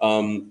[0.00, 0.50] Um,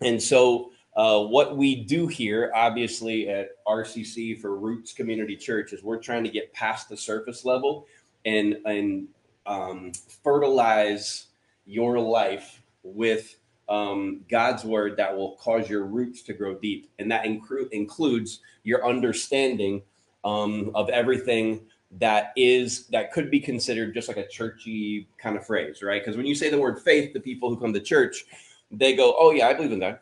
[0.00, 5.84] and so, uh, what we do here, obviously, at RCC for Roots Community Church, is
[5.84, 7.86] we're trying to get past the surface level
[8.24, 9.06] and and
[9.46, 9.92] um,
[10.24, 11.26] fertilize
[11.66, 13.36] your life with
[13.68, 18.40] um, God's word that will cause your roots to grow deep, and that incru- includes
[18.64, 19.82] your understanding
[20.24, 21.60] um, of everything
[21.92, 26.02] that is that could be considered just like a churchy kind of phrase, right?
[26.02, 28.24] Because when you say the word faith, the people who come to church,
[28.72, 30.00] they go, "Oh yeah, I believe in God."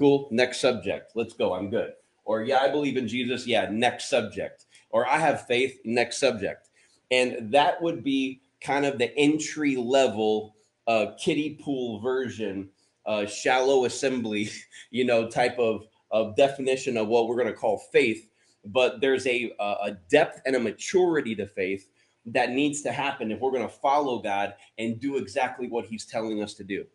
[0.00, 0.28] Cool.
[0.30, 1.12] Next subject.
[1.14, 1.52] Let's go.
[1.52, 1.92] I'm good.
[2.24, 3.46] Or yeah, I believe in Jesus.
[3.46, 3.68] Yeah.
[3.70, 4.64] Next subject.
[4.88, 5.78] Or I have faith.
[5.84, 6.70] Next subject.
[7.10, 10.56] And that would be kind of the entry level
[10.86, 12.70] uh, kiddie pool version,
[13.04, 14.48] uh, shallow assembly,
[14.90, 18.30] you know, type of, of definition of what we're going to call faith.
[18.64, 21.90] But there's a, a depth and a maturity to faith
[22.24, 26.06] that needs to happen if we're going to follow God and do exactly what He's
[26.06, 26.86] telling us to do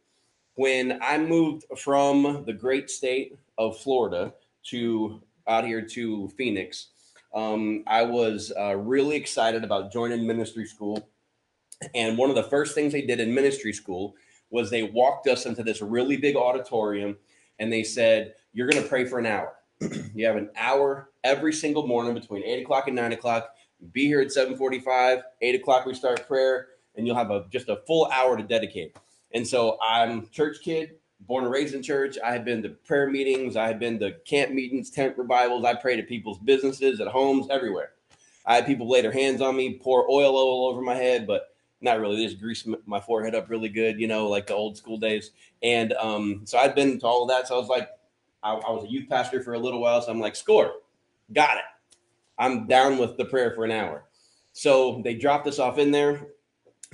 [0.56, 4.34] when I moved from the great state of Florida
[4.70, 6.88] to out here to Phoenix,
[7.34, 11.09] um, I was uh, really excited about joining ministry school.
[11.94, 14.16] And one of the first things they did in ministry school
[14.50, 17.17] was they walked us into this really big auditorium
[17.59, 19.56] and they said, You're going to pray for an hour.
[20.16, 23.50] you have an hour every single morning between eight o'clock and nine o'clock.
[23.92, 27.81] Be here at 745, eight o'clock, we start prayer, and you'll have a just a
[27.86, 28.95] full hour to dedicate.
[29.36, 32.17] And so I'm church kid, born and raised in church.
[32.23, 33.58] I have been to prayer meetings.
[33.58, 35.66] I have been to camp meetings, tent revivals.
[35.66, 37.92] I prayed at people's businesses, at homes, everywhere.
[38.45, 41.54] I had people lay their hands on me, pour oil all over my head, but
[41.82, 42.15] not really.
[42.15, 45.32] They just grease my forehead up really good, you know, like the old school days.
[45.61, 47.49] And um, so I'd been to all of that.
[47.49, 47.89] So I was like,
[48.42, 50.02] I, I was a youth pastor for a little while.
[50.02, 50.76] So I'm like, score,
[51.33, 51.64] got it.
[52.37, 54.05] I'm down with the prayer for an hour.
[54.54, 56.27] So they dropped us off in there.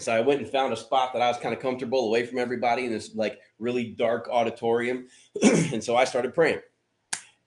[0.01, 2.39] So I went and found a spot that I was kind of comfortable away from
[2.39, 5.07] everybody in this like really dark auditorium.
[5.43, 6.59] and so I started praying.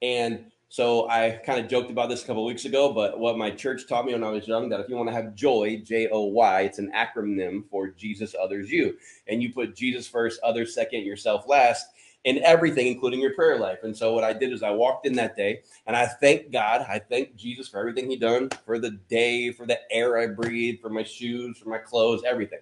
[0.03, 3.51] And so I kind of joked about this a couple weeks ago, but what my
[3.51, 6.09] church taught me when I was young that if you want to have joy, J
[6.11, 8.97] O Y, it's an acronym for Jesus, others, you.
[9.29, 11.87] And you put Jesus first, others second, yourself last
[12.25, 13.81] in everything, including your prayer life.
[13.83, 16.81] And so what I did is I walked in that day and I thank God.
[16.89, 20.81] I thank Jesus for everything he done, for the day, for the air I breathe,
[20.81, 22.61] for my shoes, for my clothes, everything.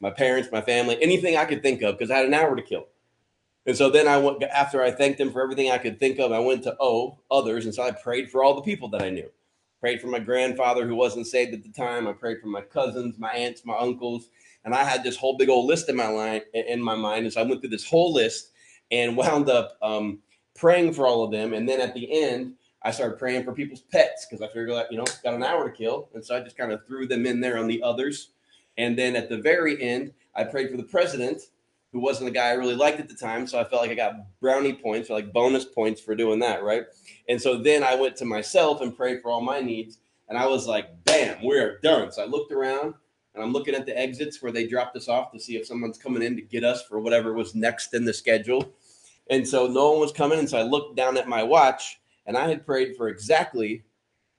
[0.00, 2.62] My parents, my family, anything I could think of, because I had an hour to
[2.62, 2.88] kill.
[3.66, 6.32] And so then I went after I thanked him for everything I could think of,
[6.32, 7.64] I went to O others.
[7.64, 9.30] And so I prayed for all the people that I knew.
[9.80, 12.08] Prayed for my grandfather who wasn't saved at the time.
[12.08, 14.28] I prayed for my cousins, my aunts, my uncles.
[14.64, 17.24] And I had this whole big old list in my line in my mind.
[17.24, 18.50] And so I went through this whole list
[18.94, 20.20] and wound up um,
[20.54, 21.52] praying for all of them.
[21.52, 24.86] And then at the end, I started praying for people's pets because I figured like,
[24.90, 26.08] you know, got an hour to kill.
[26.14, 28.30] And so I just kind of threw them in there on the others.
[28.76, 31.42] And then at the very end, I prayed for the president,
[31.92, 33.46] who wasn't the guy I really liked at the time.
[33.46, 36.62] So I felt like I got brownie points or like bonus points for doing that.
[36.62, 36.84] Right.
[37.28, 39.98] And so then I went to myself and prayed for all my needs.
[40.28, 42.10] And I was like, bam, we're done.
[42.10, 42.94] So I looked around
[43.34, 45.98] and I'm looking at the exits where they dropped us off to see if someone's
[45.98, 48.72] coming in to get us for whatever was next in the schedule.
[49.30, 50.38] And so no one was coming.
[50.38, 53.84] And so I looked down at my watch and I had prayed for exactly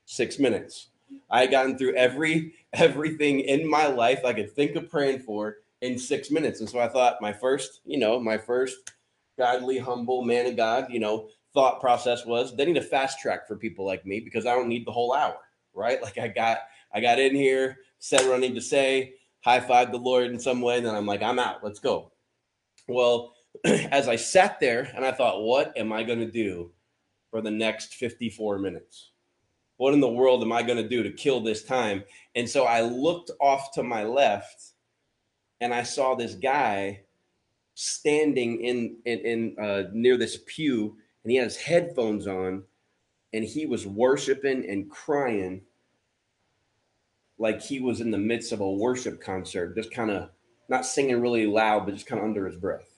[0.05, 0.87] six minutes.
[1.29, 5.57] I had gotten through every everything in my life I could think of praying for
[5.81, 6.59] in six minutes.
[6.59, 8.91] And so I thought my first, you know, my first
[9.37, 13.47] godly, humble man of God, you know, thought process was they need a fast track
[13.47, 15.37] for people like me because I don't need the whole hour,
[15.73, 16.01] right?
[16.01, 16.59] Like I got
[16.93, 20.39] I got in here, said what I need to say, high five the Lord in
[20.39, 21.63] some way, and then I'm like, I'm out.
[21.63, 22.11] Let's go.
[22.87, 23.34] Well,
[23.65, 26.71] as I sat there and I thought, what am I going to do
[27.31, 29.11] for the next 54 minutes?
[29.77, 32.03] What in the world am I going to do to kill this time?
[32.35, 34.73] And so I looked off to my left
[35.59, 37.01] and I saw this guy
[37.73, 42.63] standing in in, in uh, near this pew and he had his headphones on
[43.33, 45.61] and he was worshiping and crying
[47.37, 50.29] like he was in the midst of a worship concert, just kind of
[50.69, 52.94] not singing really loud, but just kind of under his breath.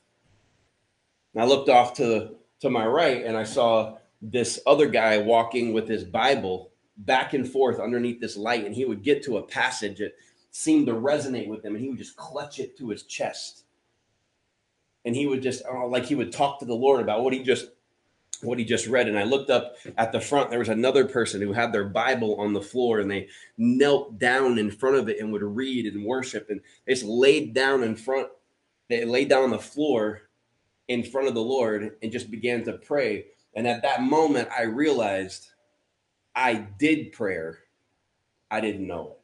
[1.33, 5.73] And I looked off to to my right and I saw this other guy walking
[5.73, 9.43] with his Bible back and forth underneath this light, and he would get to a
[9.43, 10.15] passage that
[10.51, 13.63] seemed to resonate with him, and he would just clutch it to his chest.
[15.05, 17.43] And he would just, oh, like he would talk to the Lord about what he
[17.43, 17.67] just
[18.43, 19.07] what he just read.
[19.07, 22.39] And I looked up at the front, there was another person who had their Bible
[22.39, 26.05] on the floor and they knelt down in front of it and would read and
[26.05, 26.47] worship.
[26.51, 28.27] And they just laid down in front,
[28.89, 30.26] they laid down on the floor
[30.87, 33.25] in front of the Lord and just began to pray.
[33.55, 35.47] And at that moment, I realized
[36.35, 37.59] I did prayer.
[38.51, 39.17] I didn't know it.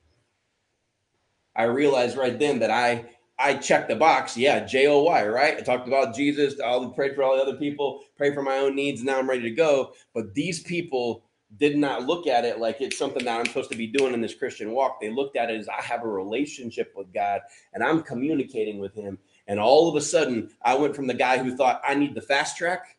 [1.55, 3.05] I realized right then that I
[3.39, 4.37] I checked the box.
[4.37, 5.57] Yeah, J O Y, right?
[5.57, 6.59] I talked about Jesus.
[6.59, 9.03] I prayed for all the other people, pray for my own needs.
[9.03, 9.93] Now I'm ready to go.
[10.13, 11.25] But these people
[11.57, 14.21] did not look at it like it's something that I'm supposed to be doing in
[14.21, 14.99] this Christian walk.
[14.99, 17.41] They looked at it as I have a relationship with God
[17.73, 19.19] and I'm communicating with Him.
[19.47, 22.21] And all of a sudden, I went from the guy who thought I need the
[22.21, 22.97] fast track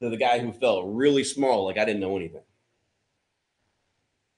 [0.00, 2.42] to the guy who felt really small, like I didn't know anything.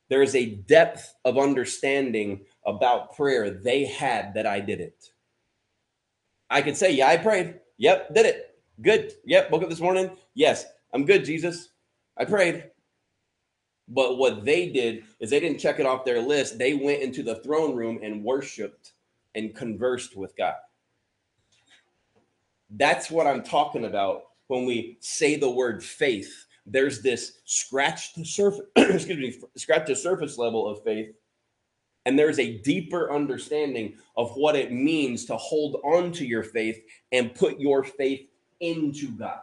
[0.09, 5.13] There is a depth of understanding about prayer they had that I didn't.
[6.49, 7.61] I could say, Yeah, I prayed.
[7.79, 8.59] Yep, did it.
[8.81, 9.13] Good.
[9.25, 10.11] Yep, woke up this morning.
[10.35, 11.71] Yes, I'm good, Jesus.
[12.17, 12.71] I prayed.
[13.89, 16.59] But what they did is they didn't check it off their list.
[16.59, 18.93] They went into the throne room and worshiped
[19.35, 20.55] and conversed with God.
[22.71, 26.47] That's what I'm talking about when we say the word faith.
[26.67, 31.15] There's this scratch the surface, excuse me, scratch the surface level of faith
[32.07, 36.81] and there's a deeper understanding of what it means to hold on to your faith
[37.11, 38.29] and put your faith
[38.61, 39.41] into God.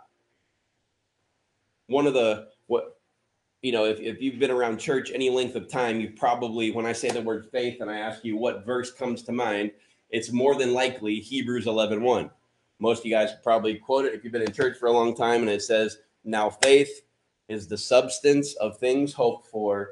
[1.88, 2.98] One of the what
[3.62, 6.86] you know, if, if you've been around church any length of time, you probably, when
[6.86, 9.72] I say the word faith and I ask you what verse comes to mind,
[10.10, 12.30] it's more than likely Hebrews 11 1.
[12.84, 15.16] Most of you guys probably quote it if you've been in church for a long
[15.16, 17.04] time, and it says, Now faith
[17.48, 19.92] is the substance of things hoped for,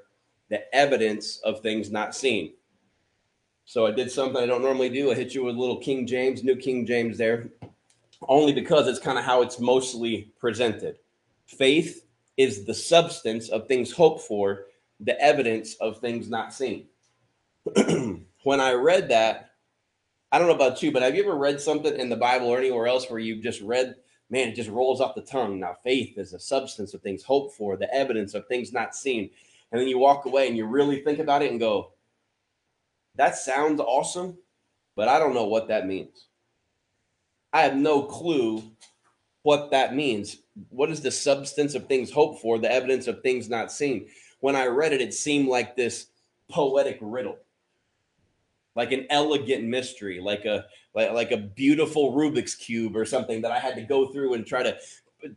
[0.50, 2.52] the evidence of things not seen.
[3.64, 5.10] So I did something I don't normally do.
[5.10, 7.48] I hit you with a little King James, New King James there,
[8.28, 10.98] only because it's kind of how it's mostly presented.
[11.46, 12.06] Faith
[12.36, 14.66] is the substance of things hoped for,
[15.00, 16.88] the evidence of things not seen.
[18.44, 19.51] when I read that,
[20.32, 22.58] I don't know about you, but have you ever read something in the Bible or
[22.58, 23.96] anywhere else where you've just read,
[24.30, 25.60] man, it just rolls off the tongue?
[25.60, 29.30] Now, faith is the substance of things hoped for, the evidence of things not seen.
[29.72, 31.92] And then you walk away and you really think about it and go,
[33.16, 34.38] that sounds awesome,
[34.96, 36.28] but I don't know what that means.
[37.52, 38.64] I have no clue
[39.44, 40.38] what that means.
[40.70, 44.08] What is the substance of things hoped for, the evidence of things not seen?
[44.40, 46.08] When I read it, it seemed like this
[46.50, 47.38] poetic riddle,
[48.76, 53.52] like an elegant mystery, like a like, like a beautiful Rubik's cube or something that
[53.52, 54.78] I had to go through and try to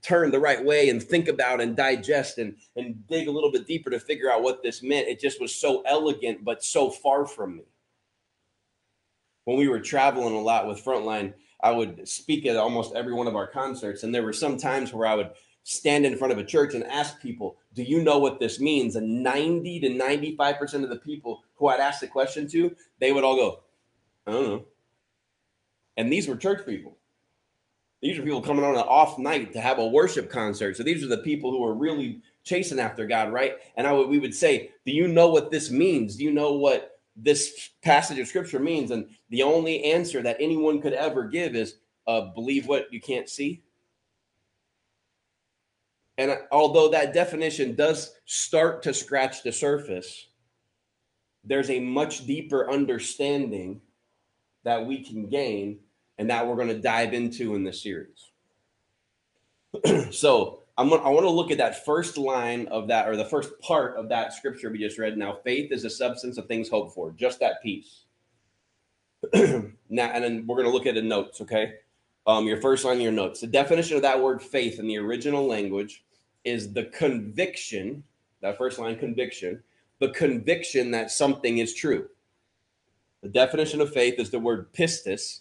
[0.02, 3.66] turn the right way and think about and digest and and dig a little bit
[3.66, 5.08] deeper to figure out what this meant.
[5.08, 7.64] It just was so elegant, but so far from me.
[9.44, 13.26] When we were traveling a lot with Frontline, I would speak at almost every one
[13.26, 15.30] of our concerts, and there were some times where I would
[15.64, 18.96] stand in front of a church and ask people, "Do you know what this means?"
[18.96, 23.12] And ninety to ninety-five percent of the people who I'd ask the question to, they
[23.12, 23.60] would all go,
[24.26, 24.64] "I don't know."
[25.96, 26.96] And these were church people
[28.04, 30.76] these are people coming on an off night to have a worship concert.
[30.76, 33.54] So these are the people who are really chasing after God, right?
[33.78, 36.16] And I would, we would say, "Do you know what this means?
[36.16, 40.82] Do you know what this passage of scripture means?" And the only answer that anyone
[40.82, 41.76] could ever give is,
[42.06, 43.62] uh, "Believe what you can't see."
[46.16, 50.28] And although that definition does start to scratch the surface,
[51.44, 53.80] there's a much deeper understanding
[54.62, 55.80] that we can gain
[56.18, 58.30] and that we're going to dive into in this series.
[60.12, 63.24] so I'm gonna, I want to look at that first line of that, or the
[63.24, 65.18] first part of that scripture we just read.
[65.18, 68.04] Now, faith is a substance of things hoped for, just that piece.
[69.34, 71.74] now, and then we're going to look at the notes, okay?
[72.26, 73.40] Um, your first line, of your notes.
[73.40, 76.04] The definition of that word faith in the original language
[76.44, 78.02] is the conviction,
[78.40, 79.62] that first line, conviction,
[80.00, 82.08] the conviction that something is true.
[83.22, 85.40] The definition of faith is the word pistis,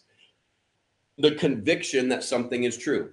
[1.17, 3.11] the conviction that something is true.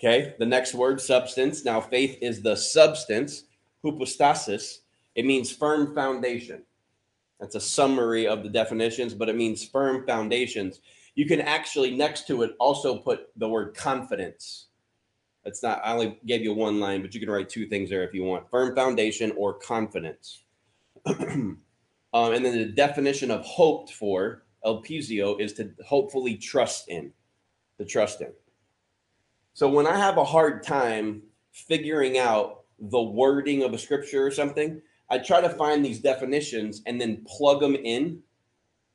[0.00, 1.64] Okay, the next word, substance.
[1.64, 3.44] Now, faith is the substance,
[3.84, 4.80] hypostasis.
[5.14, 6.62] It means firm foundation.
[7.38, 10.80] That's a summary of the definitions, but it means firm foundations.
[11.14, 14.66] You can actually, next to it, also put the word confidence.
[15.44, 18.04] That's not, I only gave you one line, but you can write two things there
[18.04, 20.42] if you want firm foundation or confidence.
[21.06, 21.58] um,
[22.14, 27.12] and then the definition of hoped for elpizio is to hopefully trust in,
[27.78, 28.32] to trust in.
[29.52, 34.30] So when I have a hard time figuring out the wording of a scripture or
[34.30, 38.22] something, I try to find these definitions and then plug them in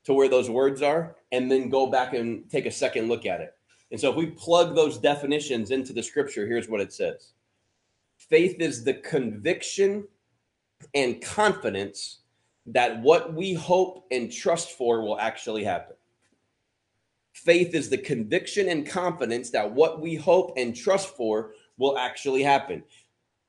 [0.06, 3.42] to where those words are and then go back and take a second look at
[3.42, 3.54] it.
[3.92, 7.34] And so if we plug those definitions into the scripture, here's what it says
[8.18, 10.08] faith is the conviction
[10.94, 12.20] and confidence
[12.66, 15.96] that what we hope and trust for will actually happen.
[17.34, 22.44] Faith is the conviction and confidence that what we hope and trust for will actually
[22.44, 22.84] happen.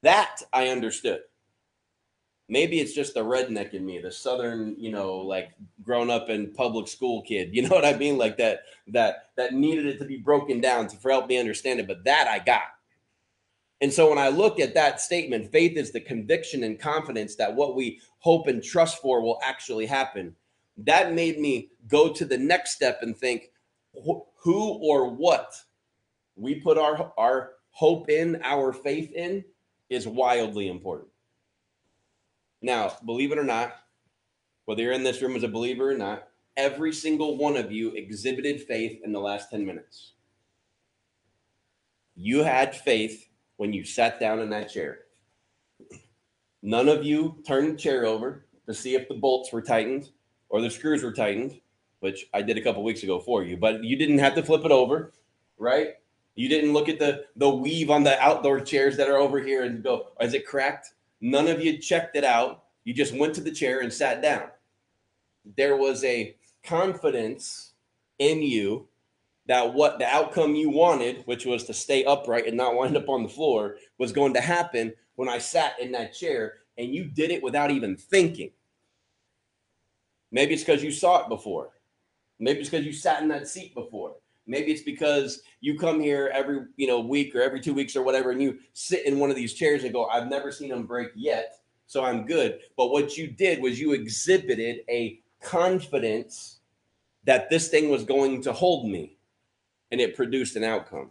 [0.02, 1.20] That I understood.
[2.50, 5.50] Maybe it's just the redneck in me, the southern, you know, like
[5.82, 7.50] grown up in public school kid.
[7.52, 8.16] You know what I mean?
[8.16, 11.80] Like that, that, that needed it to be broken down to for help me understand
[11.80, 11.86] it.
[11.86, 12.62] But that I got.
[13.80, 17.54] And so when I look at that statement, faith is the conviction and confidence that
[17.54, 20.34] what we hope and trust for will actually happen.
[20.78, 23.50] That made me go to the next step and think
[23.94, 25.54] who or what
[26.36, 29.44] we put our, our hope in, our faith in,
[29.90, 31.08] is wildly important.
[32.60, 33.76] Now, believe it or not,
[34.64, 37.92] whether you're in this room as a believer or not, every single one of you
[37.92, 40.12] exhibited faith in the last 10 minutes.
[42.16, 45.00] You had faith when you sat down in that chair.
[46.62, 50.10] None of you turned the chair over to see if the bolts were tightened
[50.48, 51.60] or the screws were tightened,
[52.00, 54.64] which I did a couple weeks ago for you, but you didn't have to flip
[54.64, 55.12] it over,
[55.58, 55.94] right?
[56.34, 59.64] You didn't look at the the weave on the outdoor chairs that are over here
[59.64, 60.92] and go, is it cracked?
[61.20, 62.64] None of you checked it out.
[62.84, 64.48] You just went to the chair and sat down.
[65.56, 67.72] There was a confidence
[68.18, 68.88] in you
[69.46, 73.08] that what the outcome you wanted, which was to stay upright and not wind up
[73.08, 77.04] on the floor, was going to happen when I sat in that chair and you
[77.04, 78.50] did it without even thinking.
[80.30, 81.70] Maybe it's because you saw it before.
[82.38, 84.16] Maybe it's because you sat in that seat before.
[84.48, 88.02] Maybe it's because you come here every you know week or every two weeks or
[88.02, 90.86] whatever, and you sit in one of these chairs and go, "I've never seen them
[90.86, 96.60] break yet, so I'm good." But what you did was you exhibited a confidence
[97.24, 99.18] that this thing was going to hold me
[99.90, 101.10] and it produced an outcome.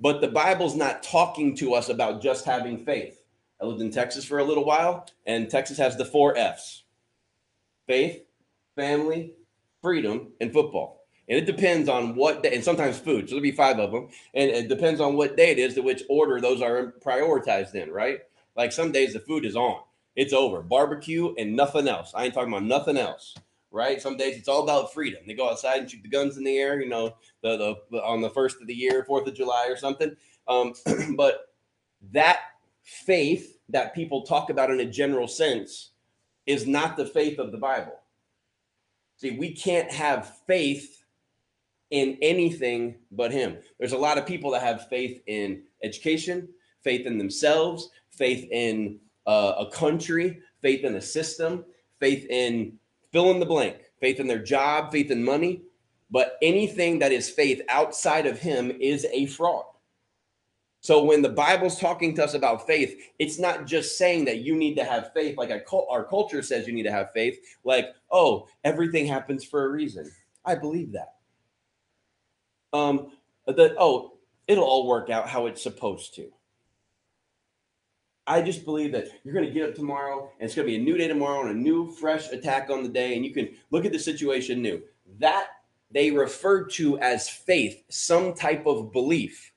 [0.00, 3.22] But the Bible's not talking to us about just having faith.
[3.60, 6.84] I lived in Texas for a little while, and Texas has the four F's
[7.86, 8.22] faith,
[8.76, 9.32] family,
[9.82, 10.97] freedom, and football.
[11.28, 13.28] And it depends on what day, and sometimes food.
[13.28, 14.08] So there'll be five of them.
[14.34, 17.90] And it depends on what day it is, to which order those are prioritized in,
[17.90, 18.20] right?
[18.56, 19.80] Like some days the food is on,
[20.16, 20.62] it's over.
[20.62, 22.12] Barbecue and nothing else.
[22.14, 23.34] I ain't talking about nothing else
[23.70, 24.00] right?
[24.00, 25.20] Some days it's all about freedom.
[25.26, 28.20] They go outside and shoot the guns in the air, you know, the, the on
[28.20, 30.16] the first of the year, Fourth of July or something.
[30.46, 30.74] Um,
[31.16, 31.52] but
[32.12, 32.38] that
[32.82, 35.90] faith that people talk about in a general sense
[36.46, 38.00] is not the faith of the Bible.
[39.16, 40.97] See, we can't have faith
[41.90, 43.58] in anything but Him.
[43.78, 46.48] There's a lot of people that have faith in education,
[46.82, 51.64] faith in themselves, faith in uh, a country, faith in a system,
[52.00, 52.78] faith in
[53.10, 55.62] fill in the blank faith in their job, faith in money.
[56.10, 59.64] But anything that is faith outside of Him is a fraud.
[60.80, 64.54] So when the Bible's talking to us about faith, it's not just saying that you
[64.54, 68.46] need to have faith, like our culture says you need to have faith, like, oh,
[68.64, 70.10] everything happens for a reason.
[70.44, 71.17] I believe that.
[72.72, 73.12] Um,
[73.46, 76.30] that, oh, it'll all work out how it's supposed to.
[78.26, 80.76] I just believe that you're going to get up tomorrow and it's going to be
[80.76, 83.48] a new day tomorrow and a new, fresh attack on the day, and you can
[83.70, 84.82] look at the situation new.
[85.18, 85.46] That
[85.90, 89.52] they refer to as faith, some type of belief,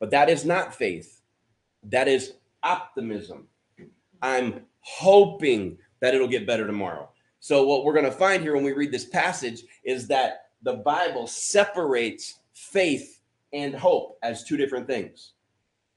[0.00, 1.20] but that is not faith.
[1.84, 2.34] That is
[2.64, 3.46] optimism.
[4.20, 7.08] I'm hoping that it'll get better tomorrow.
[7.38, 10.74] So, what we're going to find here when we read this passage is that the
[10.74, 13.20] Bible separates faith
[13.52, 15.32] and hope as two different things.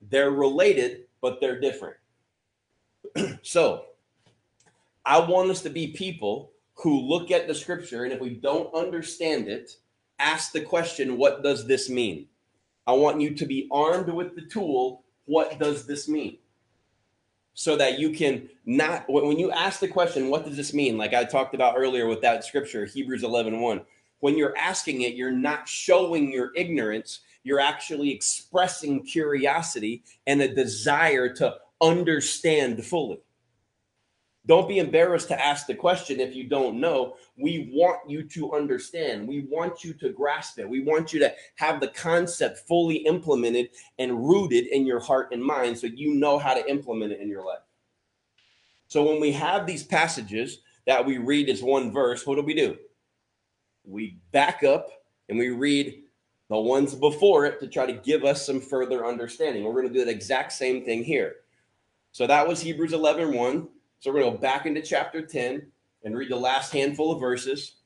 [0.10, 1.98] They're related, but they're different.
[3.42, 3.86] so
[5.06, 8.74] I want us to be people who look at the scripture and if we don't
[8.74, 9.78] understand it,
[10.20, 12.28] ask the question, what does this mean?
[12.88, 16.38] I want you to be armed with the tool, what does this mean?
[17.54, 20.98] So that you can not, when you ask the question, what does this mean?
[20.98, 23.82] Like I talked about earlier with that scripture, Hebrews 11 1.
[24.26, 30.54] When you're asking it, you're not showing your ignorance you're actually expressing curiosity and a
[30.54, 33.20] desire to understand fully.
[34.48, 37.18] Don't be embarrassed to ask the question if you don't know.
[37.38, 39.28] We want you to understand.
[39.28, 40.68] We want you to grasp it.
[40.68, 45.44] We want you to have the concept fully implemented and rooted in your heart and
[45.44, 47.60] mind so you know how to implement it in your life.
[48.88, 52.56] So when we have these passages that we read as one verse, what do we
[52.56, 52.78] do?
[53.88, 54.90] We back up
[55.30, 56.04] and we read
[56.50, 59.64] the ones before it to try to give us some further understanding.
[59.64, 61.38] We're going to do that exact same thing here.
[62.12, 63.68] So that was Hebrews 11 1.
[64.00, 65.66] So we're going to go back into chapter 10
[66.04, 67.78] and read the last handful of verses.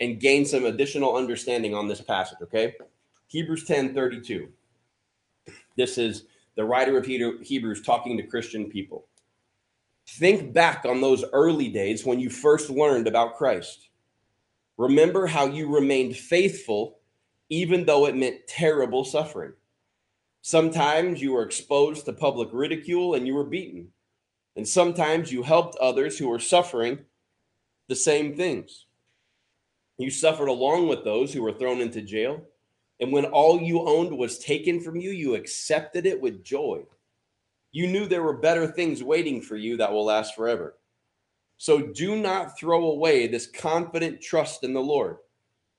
[0.00, 2.74] and gain some additional understanding on this passage, okay?
[3.28, 4.48] Hebrews 10 32.
[5.76, 6.24] This is
[6.54, 9.06] the writer of Hebrews talking to Christian people.
[10.08, 13.88] Think back on those early days when you first learned about Christ.
[14.76, 16.98] Remember how you remained faithful
[17.48, 19.52] even though it meant terrible suffering.
[20.42, 23.88] Sometimes you were exposed to public ridicule and you were beaten.
[24.56, 26.98] And sometimes you helped others who were suffering
[27.88, 28.86] the same things.
[29.98, 32.42] You suffered along with those who were thrown into jail.
[33.00, 36.84] And when all you owned was taken from you, you accepted it with joy.
[37.72, 40.78] You knew there were better things waiting for you that will last forever.
[41.58, 45.16] So do not throw away this confident trust in the Lord.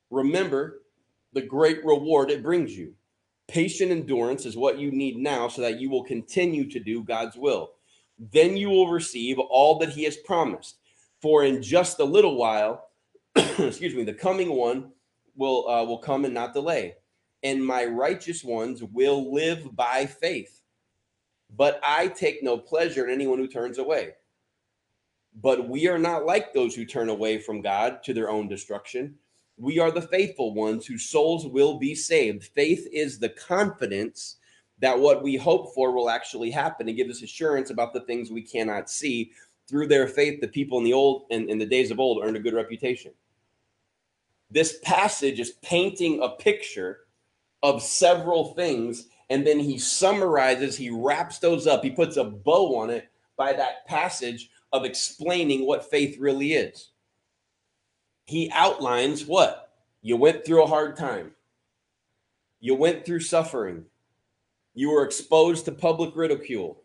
[0.09, 0.81] Remember
[1.33, 2.93] the great reward it brings you.
[3.47, 7.37] Patient endurance is what you need now so that you will continue to do God's
[7.37, 7.73] will.
[8.19, 10.77] Then you will receive all that He has promised.
[11.21, 12.89] For in just a little while,
[13.35, 14.91] excuse me, the coming one
[15.35, 16.95] will uh, will come and not delay,
[17.43, 20.61] and my righteous ones will live by faith.
[21.55, 24.13] But I take no pleasure in anyone who turns away.
[25.41, 29.15] But we are not like those who turn away from God to their own destruction.
[29.57, 32.43] We are the faithful ones whose souls will be saved.
[32.43, 34.37] Faith is the confidence
[34.79, 38.31] that what we hope for will actually happen and give us assurance about the things
[38.31, 39.31] we cannot see.
[39.67, 42.37] Through their faith, the people in the old and in the days of old earned
[42.37, 43.11] a good reputation.
[44.49, 46.99] This passage is painting a picture
[47.63, 52.77] of several things, and then he summarizes, he wraps those up, he puts a bow
[52.77, 56.89] on it by that passage of explaining what faith really is.
[58.25, 59.71] He outlines what?
[60.01, 61.31] You went through a hard time.
[62.59, 63.85] You went through suffering.
[64.73, 66.81] You were exposed to public ridicule.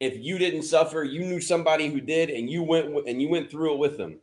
[0.00, 3.50] If you didn't suffer, you knew somebody who did and you went and you went
[3.50, 4.18] through it with them.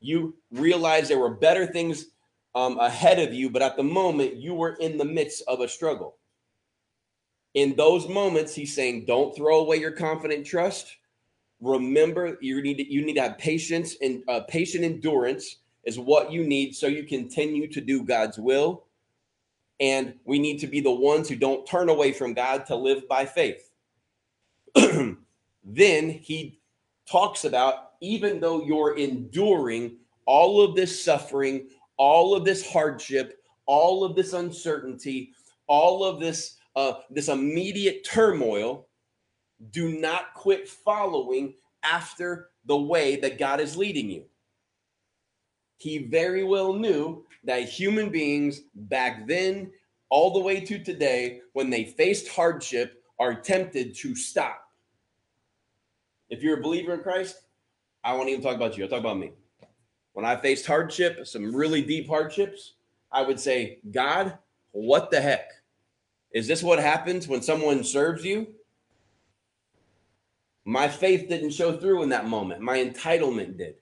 [0.00, 2.06] You realized there were better things
[2.54, 5.68] um, ahead of you, but at the moment you were in the midst of a
[5.68, 6.16] struggle.
[7.54, 10.96] In those moments, he's saying, don't throw away your confident trust
[11.60, 16.30] remember you need to, you need to have patience and uh, patient endurance is what
[16.30, 18.84] you need so you continue to do God's will.
[19.78, 23.08] And we need to be the ones who don't turn away from God to live
[23.08, 23.70] by faith.
[25.64, 26.60] then he
[27.10, 29.96] talks about even though you're enduring
[30.26, 35.32] all of this suffering, all of this hardship, all of this uncertainty,
[35.66, 38.86] all of this uh, this immediate turmoil,
[39.70, 44.24] do not quit following after the way that God is leading you.
[45.76, 49.70] He very well knew that human beings back then,
[50.08, 54.68] all the way to today, when they faced hardship, are tempted to stop.
[56.28, 57.42] If you're a believer in Christ,
[58.04, 58.84] I won't even talk about you.
[58.84, 59.32] I'll talk about me.
[60.12, 62.74] When I faced hardship, some really deep hardships,
[63.12, 64.38] I would say, God,
[64.72, 65.50] what the heck?
[66.32, 68.46] Is this what happens when someone serves you?
[70.70, 72.60] My faith didn't show through in that moment.
[72.60, 73.74] My entitlement did.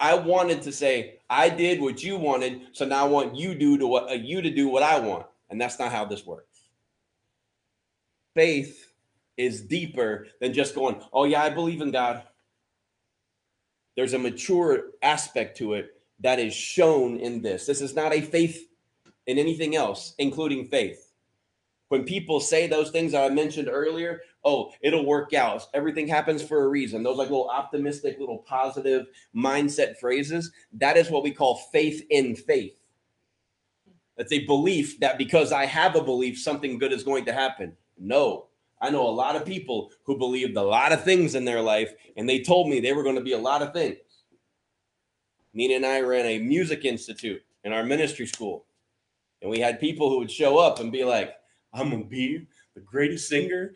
[0.00, 3.76] I wanted to say, I did what you wanted, so now I want you do
[3.76, 5.26] to what uh, you to do what I want.
[5.50, 6.70] And that's not how this works.
[8.34, 8.94] Faith
[9.36, 12.22] is deeper than just going, "Oh yeah, I believe in God."
[13.94, 17.66] There's a mature aspect to it that is shown in this.
[17.66, 18.70] This is not a faith
[19.26, 21.12] in anything else, including faith.
[21.88, 25.66] When people say those things that I mentioned earlier, oh, it'll work out.
[25.74, 27.02] Everything happens for a reason.
[27.02, 30.52] Those like little optimistic, little positive mindset phrases.
[30.72, 32.76] That is what we call faith in faith.
[34.16, 37.76] It's a belief that because I have a belief, something good is going to happen.
[37.98, 38.46] No,
[38.80, 41.92] I know a lot of people who believed a lot of things in their life,
[42.16, 43.98] and they told me they were going to be a lot of things.
[45.52, 48.64] Nina and I ran a music institute in our ministry school,
[49.42, 51.34] and we had people who would show up and be like,
[51.72, 53.74] I'm gonna be the greatest singer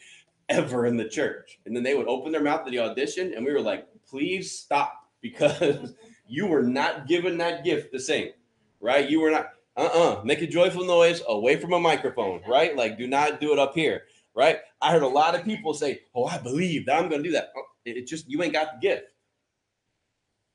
[0.50, 1.58] ever in the church.
[1.64, 4.52] And then they would open their mouth to the audition, and we were like, please
[4.52, 5.94] stop because
[6.26, 8.32] you were not given that gift to sing,
[8.80, 9.08] right?
[9.08, 10.20] You were not, uh uh-uh.
[10.20, 12.76] uh, make a joyful noise away from a microphone, right?
[12.76, 14.02] Like, do not do it up here,
[14.34, 14.58] right?
[14.82, 17.52] I heard a lot of people say, oh, I believe that I'm gonna do that.
[17.56, 19.06] Oh, it just, you ain't got the gift.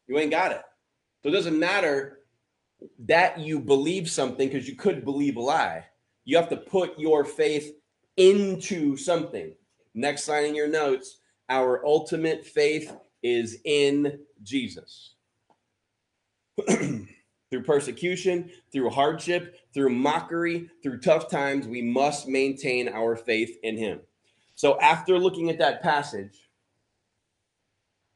[0.08, 0.62] You ain't got it.
[1.24, 2.20] So it doesn't matter
[3.00, 5.86] that you believe something because you could believe a lie.
[6.24, 7.72] You have to put your faith
[8.18, 9.54] into something.
[9.96, 11.18] Next line in your notes
[11.50, 15.16] our ultimate faith is in Jesus.
[16.68, 23.78] through persecution, through hardship, through mockery, through tough times, we must maintain our faith in
[23.78, 24.02] Him.
[24.56, 26.50] So, after looking at that passage,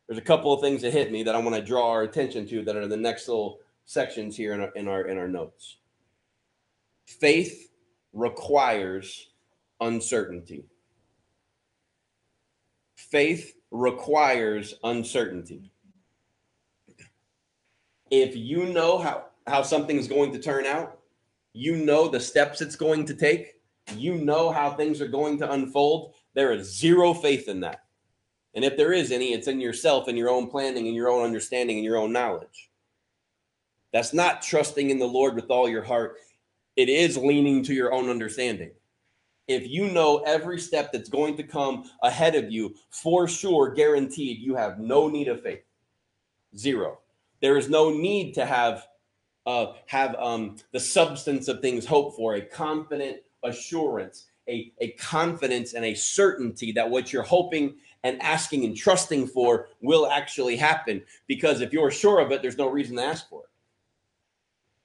[0.07, 2.47] there's a couple of things that hit me that I want to draw our attention
[2.47, 5.77] to that are the next little sections here in our in our in our notes.
[7.05, 7.71] Faith
[8.13, 9.29] requires
[9.79, 10.65] uncertainty.
[13.09, 15.71] Faith requires uncertainty.
[18.11, 20.99] If you know how how something's going to turn out,
[21.53, 23.55] you know the steps it's going to take,
[23.95, 27.83] you know how things are going to unfold, there is zero faith in that.
[28.53, 31.23] And if there is any, it's in yourself and your own planning and your own
[31.23, 32.69] understanding and your own knowledge.
[33.91, 36.17] That's not trusting in the Lord with all your heart.
[36.75, 38.71] It is leaning to your own understanding.
[39.49, 44.39] If you know every step that's going to come ahead of you, for sure, guaranteed,
[44.39, 45.63] you have no need of faith.
[46.55, 46.99] Zero.
[47.41, 48.85] There is no need to have
[49.47, 55.73] uh, have um, the substance of things hoped for, a confident assurance, a, a confidence
[55.73, 61.01] and a certainty that what you're hoping and asking and trusting for will actually happen.
[61.25, 63.49] Because if you're sure of it, there's no reason to ask for it.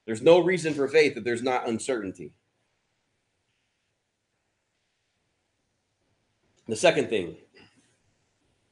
[0.07, 2.33] There's no reason for faith if there's not uncertainty.
[6.67, 7.37] The second thing,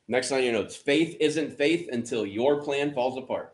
[0.09, 3.53] next on your notes faith isn't faith until your plan falls apart.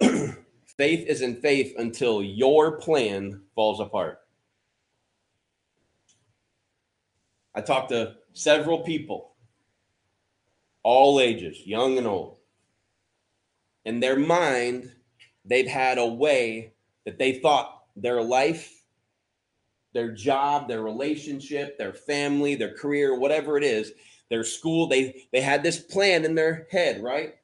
[0.76, 4.18] faith isn't faith until your plan falls apart.
[7.54, 9.34] I talked to several people,
[10.82, 12.36] all ages, young and old.
[13.84, 14.92] In their mind,
[15.44, 18.79] they've had a way that they thought their life,
[19.92, 23.92] their job, their relationship, their family, their career, whatever it is,
[24.28, 27.34] their school, they they had this plan in their head, right?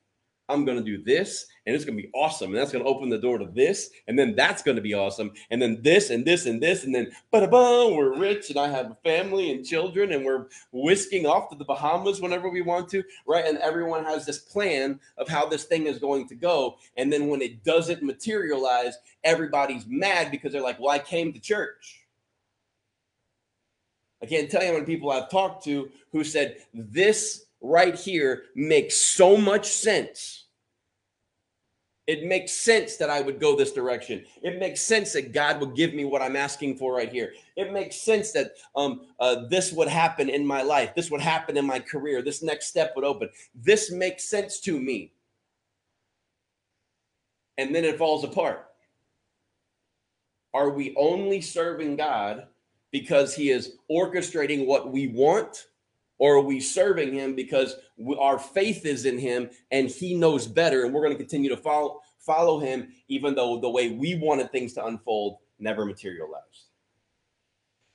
[0.49, 2.51] I'm going to do this and it's going to be awesome.
[2.51, 3.91] And that's going to open the door to this.
[4.07, 5.33] And then that's going to be awesome.
[5.51, 6.85] And then this and this and this.
[6.85, 11.27] And then, but we're rich and I have a family and children and we're whisking
[11.27, 13.03] off to the Bahamas whenever we want to.
[13.27, 13.45] Right.
[13.45, 16.79] And everyone has this plan of how this thing is going to go.
[16.97, 21.41] And then when it doesn't materialize, everybody's mad because they're like, well, I came to
[21.41, 22.06] church.
[24.27, 28.47] I can't tell you how many people I've talked to who said, this right here
[28.57, 30.47] makes so much sense.
[32.09, 34.25] It makes sense that I would go this direction.
[34.43, 37.35] It makes sense that God would give me what I'm asking for right here.
[37.55, 40.93] It makes sense that um, uh, this would happen in my life.
[40.97, 42.21] This would happen in my career.
[42.21, 43.29] This next step would open.
[43.55, 45.13] This makes sense to me.
[47.59, 48.67] And then it falls apart.
[50.53, 52.49] Are we only serving God
[52.97, 55.67] because He is orchestrating what we want?
[56.19, 60.47] Or are we serving him because we, our faith is in him and he knows
[60.47, 64.15] better and we're going to continue to follow follow him even though the way we
[64.15, 66.71] wanted things to unfold never materialized.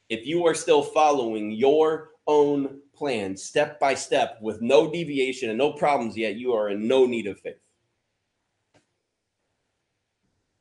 [0.07, 5.57] If you are still following your own plan step by step with no deviation and
[5.57, 7.55] no problems yet, you are in no need of faith.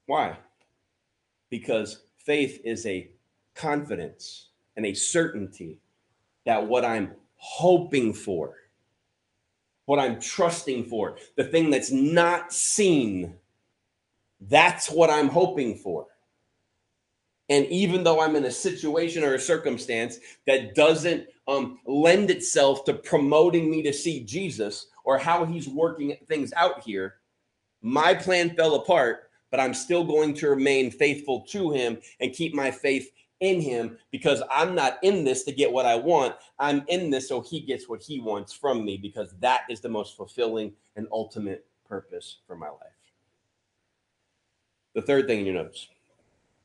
[0.06, 0.38] Why?
[1.50, 3.10] Because faith is a
[3.54, 5.78] confidence and a certainty
[6.46, 8.54] that what I'm hoping for,
[9.86, 13.34] what I'm trusting for, the thing that's not seen.
[14.40, 16.06] That's what I'm hoping for.
[17.48, 22.84] And even though I'm in a situation or a circumstance that doesn't um, lend itself
[22.84, 27.16] to promoting me to see Jesus or how he's working things out here,
[27.82, 32.54] my plan fell apart, but I'm still going to remain faithful to him and keep
[32.54, 36.36] my faith in him because I'm not in this to get what I want.
[36.58, 39.88] I'm in this so he gets what he wants from me because that is the
[39.88, 43.00] most fulfilling and ultimate purpose for my life.
[44.94, 45.88] The third thing in your notes.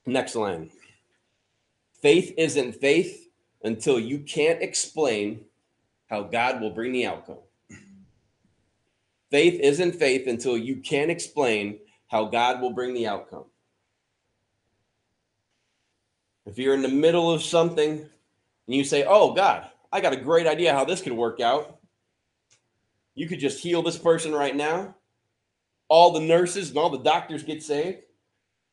[0.05, 0.69] Next line.
[2.01, 3.29] Faith isn't faith
[3.63, 5.45] until you can't explain
[6.07, 7.39] how God will bring the outcome.
[9.31, 13.45] Faith isn't faith until you can't explain how God will bring the outcome.
[16.45, 20.17] If you're in the middle of something and you say, Oh, God, I got a
[20.17, 21.79] great idea how this could work out,
[23.15, 24.95] you could just heal this person right now.
[25.87, 27.99] All the nurses and all the doctors get saved.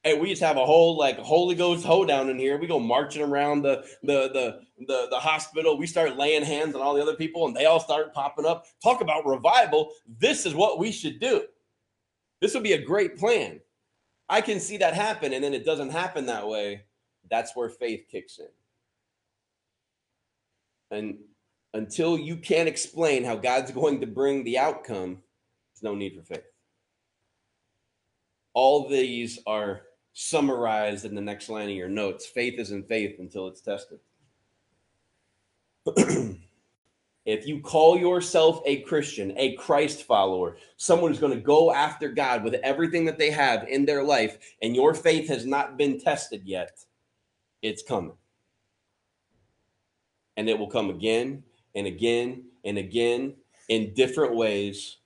[0.02, 2.58] Hey, we just have a whole like Holy Ghost hoedown in here.
[2.58, 5.78] We go marching around the, the the the the hospital.
[5.78, 8.66] We start laying hands on all the other people, and they all start popping up.
[8.82, 9.92] Talk about revival.
[10.18, 11.44] This is what we should do.
[12.40, 13.60] This would be a great plan.
[14.28, 16.82] I can see that happen, and then it doesn't happen that way
[17.32, 18.46] that's where faith kicks in.
[20.96, 21.16] And
[21.72, 25.22] until you can't explain how God's going to bring the outcome,
[25.72, 26.44] there's no need for faith.
[28.52, 29.80] All these are
[30.12, 32.26] summarized in the next line of your notes.
[32.26, 33.98] Faith isn't faith until it's tested.
[37.24, 42.10] if you call yourself a Christian, a Christ follower, someone who's going to go after
[42.10, 45.98] God with everything that they have in their life, and your faith has not been
[45.98, 46.84] tested yet,
[47.62, 48.16] it's coming.
[50.36, 51.44] And it will come again
[51.74, 53.34] and again and again
[53.68, 54.98] in different ways,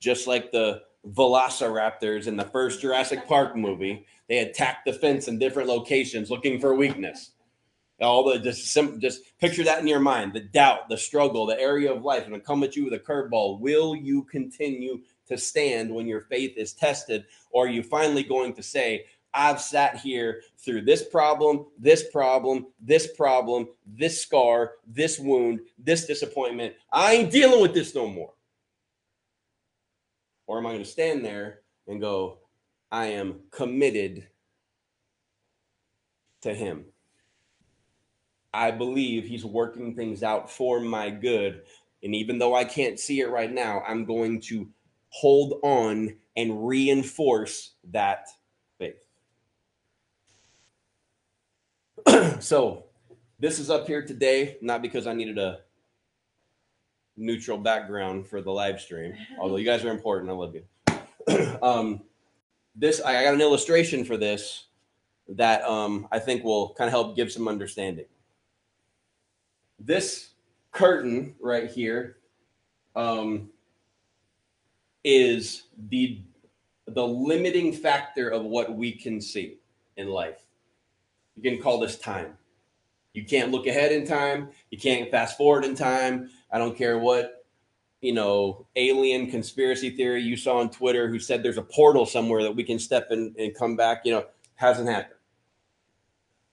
[0.00, 4.06] just like the velociraptors in the first Jurassic Park movie.
[4.28, 7.32] They attacked the fence in different locations looking for weakness
[8.00, 11.92] all the just just picture that in your mind the doubt the struggle the area
[11.92, 15.94] of life and I come at you with a curveball will you continue to stand
[15.94, 20.42] when your faith is tested or are you finally going to say I've sat here
[20.58, 26.74] through this problem, this problem, this problem, this scar, this wound, this disappointment.
[26.92, 28.32] I ain't dealing with this no more.
[30.46, 32.38] Or am I going to stand there and go,
[32.90, 34.26] I am committed
[36.42, 36.86] to Him?
[38.52, 41.62] I believe he's working things out for my good.
[42.02, 44.68] And even though I can't see it right now, I'm going to
[45.10, 48.26] hold on and reinforce that
[48.78, 49.06] faith.
[52.40, 52.84] so,
[53.38, 55.60] this is up here today, not because I needed a
[57.16, 60.30] neutral background for the live stream, although you guys are important.
[60.30, 61.58] I love you.
[61.62, 62.02] um,
[62.74, 64.66] this, I got an illustration for this
[65.28, 68.06] that um, I think will kind of help give some understanding
[69.80, 70.30] this
[70.72, 72.18] curtain right here
[72.94, 73.48] um,
[75.02, 76.20] is the
[76.86, 79.58] the limiting factor of what we can see
[79.96, 80.44] in life.
[81.36, 82.36] You can call this time.
[83.12, 84.50] You can't look ahead in time.
[84.70, 86.30] You can't fast forward in time.
[86.52, 87.44] I don't care what
[88.00, 92.42] you know alien conspiracy theory you saw on Twitter who said there's a portal somewhere
[92.42, 94.02] that we can step in and come back.
[94.04, 95.18] You know, hasn't happened.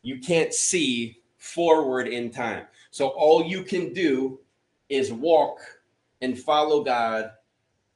[0.02, 2.66] You can't see forward in time.
[2.92, 4.40] So all you can do
[4.90, 5.60] is walk
[6.22, 7.32] and follow God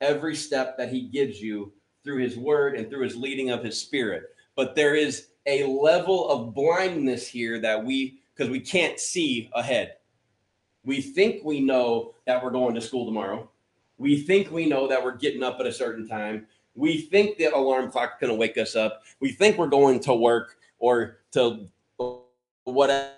[0.02, 1.72] every step that He gives you
[2.04, 4.24] through His Word and through His leading of His Spirit.
[4.56, 9.96] But there is a level of blindness here that we, because we can't see ahead.
[10.84, 13.50] We think we know that we're going to school tomorrow.
[13.98, 16.48] We think we know that we're getting up at a certain time.
[16.76, 19.04] We think the alarm clock is going to wake us up.
[19.20, 21.68] We think we're going to work or to
[22.64, 23.12] whatever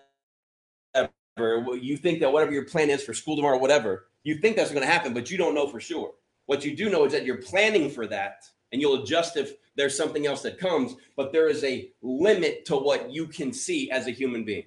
[1.79, 4.85] you think that whatever your plan is for school tomorrow, whatever, you think that's going
[4.85, 6.13] to happen, but you don't know for sure.
[6.45, 9.95] What you do know is that you're planning for that and you'll adjust if there's
[9.95, 14.07] something else that comes, but there is a limit to what you can see as
[14.07, 14.65] a human being.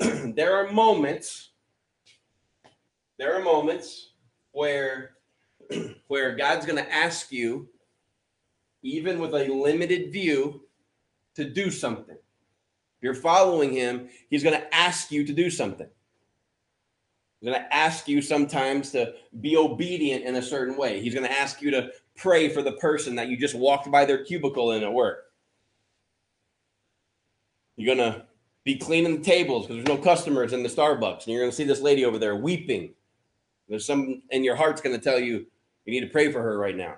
[0.34, 1.50] there are moments,
[3.18, 4.12] there are moments
[4.52, 5.16] where
[6.08, 7.68] where God's going to ask you
[8.82, 10.62] even with a limited view
[11.34, 15.86] to do something If you're following him, he's going to ask you to do something.
[17.40, 21.00] He's going to ask you sometimes to be obedient in a certain way.
[21.00, 24.04] He's going to ask you to pray for the person that you just walked by
[24.04, 25.24] their cubicle in at work.
[27.76, 28.26] You're going to
[28.64, 31.56] be cleaning the tables because there's no customers in the Starbucks, and you're going to
[31.56, 32.90] see this lady over there weeping.
[33.68, 35.46] There's some, and your heart's going to tell you
[35.86, 36.96] you need to pray for her right now.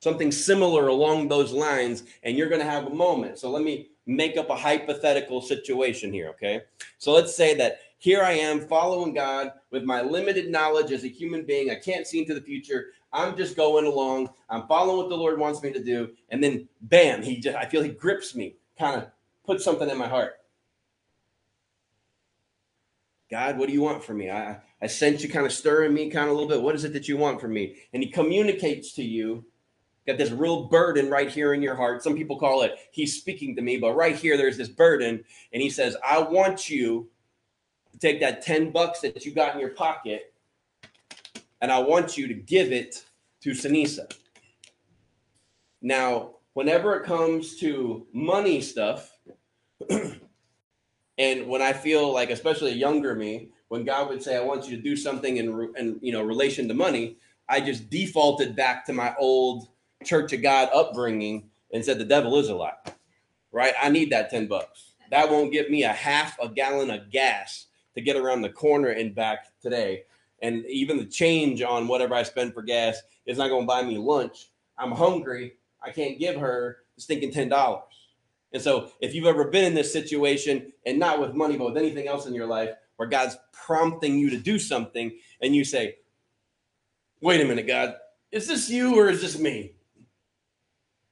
[0.00, 3.38] Something similar along those lines, and you're going to have a moment.
[3.38, 6.62] So let me make up a hypothetical situation here, okay?
[6.98, 11.08] So let's say that here I am following God with my limited knowledge as a
[11.08, 11.70] human being.
[11.70, 12.86] I can't see into the future.
[13.12, 14.30] I'm just going along.
[14.48, 16.10] I'm following what the Lord wants me to do.
[16.30, 19.08] And then bam, he just I feel he grips me, kind of
[19.44, 20.34] puts something in my heart.
[23.30, 24.30] God, what do you want from me?
[24.30, 26.60] I, I sense you kind of stirring me kind of a little bit.
[26.62, 27.76] What is it that you want from me?
[27.92, 29.46] And he communicates to you
[30.06, 32.02] got this real burden right here in your heart.
[32.02, 35.62] Some people call it he's speaking to me, but right here there's this burden, and
[35.62, 37.08] he says, I want you
[37.92, 40.31] to take that 10 bucks that you got in your pocket,
[41.62, 43.04] and I want you to give it
[43.40, 44.12] to Sanisa.
[45.80, 49.16] Now, whenever it comes to money stuff,
[49.88, 54.68] and when I feel like, especially a younger me, when God would say, I want
[54.68, 57.16] you to do something in, in you know relation to money,
[57.48, 59.68] I just defaulted back to my old
[60.04, 62.74] Church of God upbringing and said the devil is a lie.
[63.52, 63.74] Right?
[63.80, 64.94] I need that 10 bucks.
[65.10, 68.88] That won't get me a half a gallon of gas to get around the corner
[68.88, 70.04] and back today.
[70.42, 73.82] And even the change on whatever I spend for gas is not going to buy
[73.82, 74.50] me lunch.
[74.76, 75.54] I'm hungry.
[75.82, 77.82] I can't give her stinking $10.
[78.52, 81.78] And so, if you've ever been in this situation, and not with money, but with
[81.78, 85.96] anything else in your life, where God's prompting you to do something, and you say,
[87.22, 87.94] Wait a minute, God,
[88.32, 89.74] is this you or is this me?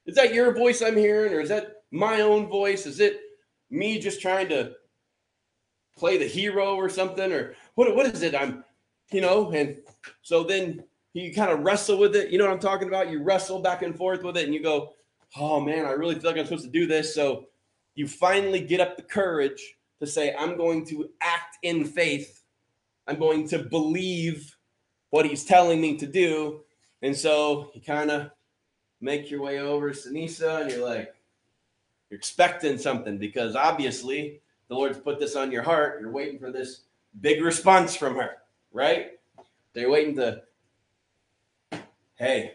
[0.05, 2.85] Is that your voice I'm hearing, or is that my own voice?
[2.85, 3.19] Is it
[3.69, 4.73] me just trying to
[5.97, 8.35] play the hero or something, or what what is it?
[8.35, 8.63] I'm,
[9.11, 9.77] you know, and
[10.21, 12.29] so then you kind of wrestle with it.
[12.29, 13.09] You know what I'm talking about?
[13.09, 14.93] You wrestle back and forth with it, and you go,
[15.37, 17.47] "Oh man, I really feel like I'm supposed to do this." So
[17.95, 22.43] you finally get up the courage to say, "I'm going to act in faith.
[23.07, 24.55] I'm going to believe
[25.09, 26.61] what He's telling me to do."
[27.01, 28.31] And so you kind of
[29.01, 31.13] make your way over to Sanisa, and you're like,
[32.09, 35.99] you're expecting something because obviously the Lord's put this on your heart.
[35.99, 36.81] You're waiting for this
[37.19, 38.37] big response from her,
[38.71, 39.11] right?
[39.73, 40.43] They're waiting to
[42.21, 42.53] Hey,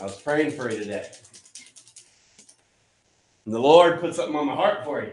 [0.00, 1.06] I was praying for you today.
[3.44, 5.12] And the Lord put something on my heart for you.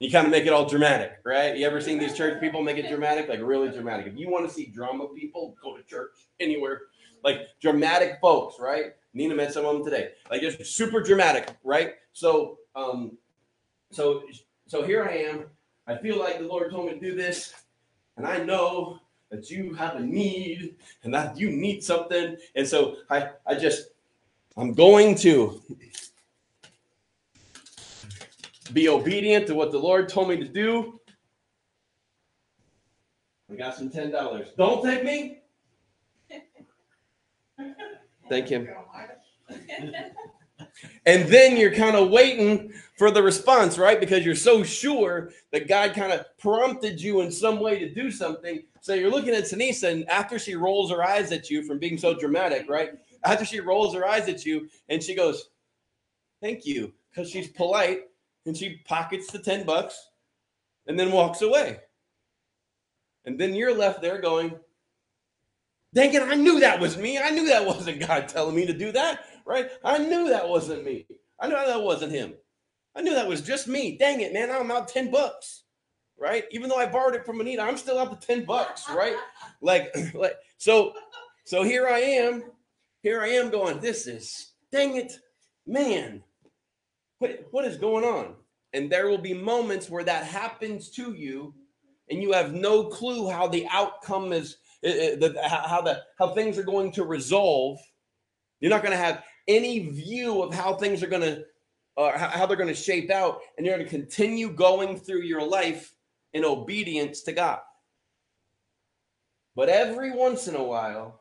[0.00, 1.56] You kind of make it all dramatic, right?
[1.56, 3.26] You ever seen these church people make it dramatic?
[3.28, 4.06] Like really dramatic.
[4.06, 6.82] If you want to see drama people, go to church anywhere.
[7.24, 8.92] Like dramatic folks, right?
[9.14, 10.10] Nina met some of them today.
[10.30, 11.94] Like just super dramatic, right?
[12.12, 13.16] So, um,
[13.92, 14.24] so,
[14.66, 15.44] so here I am.
[15.86, 17.54] I feel like the Lord told me to do this,
[18.20, 22.36] and I know that you have a need and that you need something.
[22.54, 23.92] And so I, I just,
[24.58, 25.62] I'm going to
[28.74, 31.00] be obedient to what the Lord told me to do.
[33.50, 34.54] I got some $10.
[34.54, 35.38] Don't take me.
[38.28, 38.68] Thank him.
[41.06, 43.98] And then you're kind of waiting for the response, right?
[43.98, 48.10] Because you're so sure that God kind of prompted you in some way to do
[48.10, 48.62] something.
[48.80, 51.98] So you're looking at Sanisa, and after she rolls her eyes at you from being
[51.98, 52.90] so dramatic, right?
[53.24, 55.50] After she rolls her eyes at you and she goes,
[56.42, 58.02] Thank you, because she's polite
[58.46, 60.10] and she pockets the 10 bucks
[60.86, 61.78] and then walks away.
[63.26, 64.58] And then you're left there going,
[65.92, 67.18] Dang it, I knew that was me.
[67.18, 69.70] I knew that wasn't God telling me to do that right?
[69.84, 71.06] I knew that wasn't me.
[71.40, 72.34] I knew that wasn't him.
[72.94, 73.96] I knew that was just me.
[73.96, 74.50] Dang it, man.
[74.50, 75.64] I'm out 10 bucks,
[76.18, 76.44] right?
[76.50, 79.16] Even though I borrowed it from Anita, I'm still out the 10 bucks, right?
[79.62, 80.92] like, like, so,
[81.44, 82.44] so here I am.
[83.02, 85.12] Here I am going, this is, dang it,
[85.66, 86.22] man.
[87.18, 88.34] What, what is going on?
[88.72, 91.54] And there will be moments where that happens to you
[92.10, 96.64] and you have no clue how the outcome is, the, how the how things are
[96.64, 97.78] going to resolve.
[98.60, 101.44] You're not going to have any view of how things are going to
[101.96, 105.42] uh, how they're going to shape out and you're going to continue going through your
[105.42, 105.94] life
[106.32, 107.58] in obedience to God.
[109.56, 111.20] But every once in a while,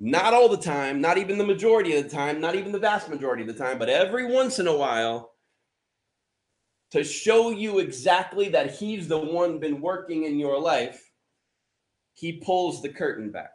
[0.00, 3.08] not all the time, not even the majority of the time, not even the vast
[3.08, 5.30] majority of the time, but every once in a while,
[6.90, 11.10] to show you exactly that He's the one been working in your life,
[12.14, 13.52] He pulls the curtain back.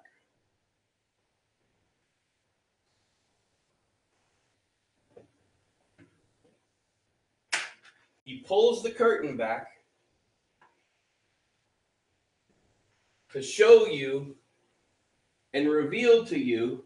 [8.23, 9.67] He pulls the curtain back
[13.31, 14.35] to show you
[15.53, 16.83] and reveal to you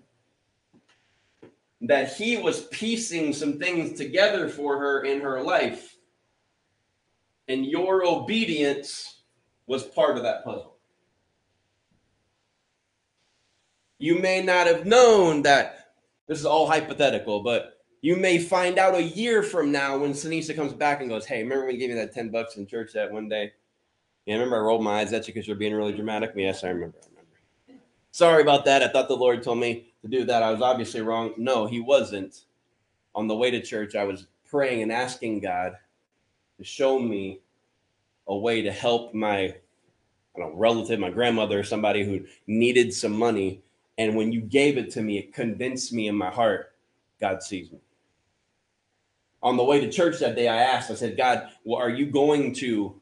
[1.82, 5.96] that he was piecing some things together for her in her life.
[7.48, 9.22] And your obedience
[9.66, 10.78] was part of that puzzle.
[13.98, 15.94] You may not have known that
[16.28, 20.56] this is all hypothetical, but you may find out a year from now when Sanisa
[20.56, 22.94] comes back and goes, Hey, remember when you gave me that 10 bucks in church
[22.94, 23.54] that one day?
[24.26, 26.34] Yeah, remember I rolled my eyes at you because you're being really dramatic?
[26.36, 26.98] Yes, I remember.
[27.04, 27.84] I remember.
[28.12, 28.82] Sorry about that.
[28.82, 30.44] I thought the Lord told me to do that.
[30.44, 31.34] I was obviously wrong.
[31.38, 32.46] No, He wasn't.
[33.14, 35.74] On the way to church, I was praying and asking God
[36.58, 37.42] to show me
[38.28, 39.56] a way to help my
[40.34, 43.62] I don't know, relative, my grandmother, somebody who needed some money.
[43.98, 46.72] And when you gave it to me, it convinced me in my heart
[47.20, 47.80] God sees me
[49.44, 52.06] on the way to church that day, I asked, I said, God, well, are you
[52.06, 53.00] going to,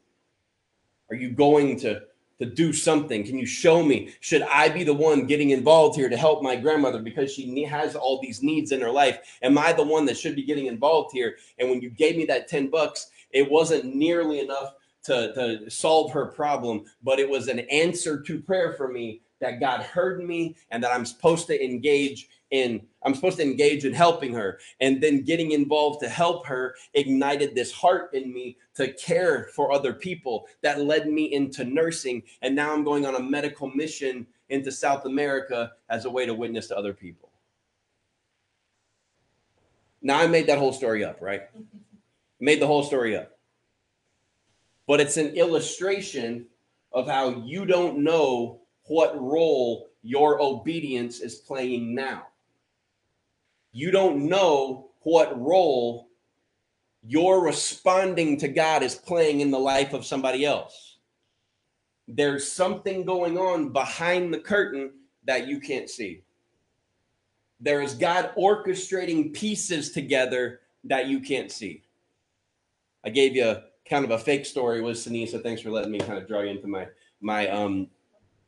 [1.10, 2.02] are you going to,
[2.38, 3.24] to do something?
[3.24, 4.14] Can you show me?
[4.20, 7.94] Should I be the one getting involved here to help my grandmother because she has
[7.94, 9.18] all these needs in her life?
[9.42, 11.36] Am I the one that should be getting involved here?
[11.58, 14.74] And when you gave me that 10 bucks, it wasn't nearly enough
[15.04, 19.60] to, to solve her problem, but it was an answer to prayer for me that
[19.60, 23.92] God heard me and that I'm supposed to engage in I'm supposed to engage in
[23.92, 24.58] helping her.
[24.80, 29.72] And then getting involved to help her ignited this heart in me to care for
[29.72, 32.22] other people that led me into nursing.
[32.42, 36.34] And now I'm going on a medical mission into South America as a way to
[36.34, 37.30] witness to other people.
[40.02, 41.42] Now I made that whole story up, right?
[42.42, 43.32] Made the whole story up.
[44.86, 46.46] But it's an illustration
[46.90, 52.29] of how you don't know what role your obedience is playing now
[53.72, 56.08] you don't know what role
[57.02, 60.98] Your responding to God is playing in the life of somebody else.
[62.08, 64.92] There's something going on behind the curtain
[65.24, 66.24] that you can't see.
[67.60, 71.84] There is God orchestrating pieces together that you can't see.
[73.04, 73.56] I gave you
[73.88, 75.42] kind of a fake story with Sinisa.
[75.42, 76.86] Thanks for letting me kind of draw you into my
[77.20, 77.88] my um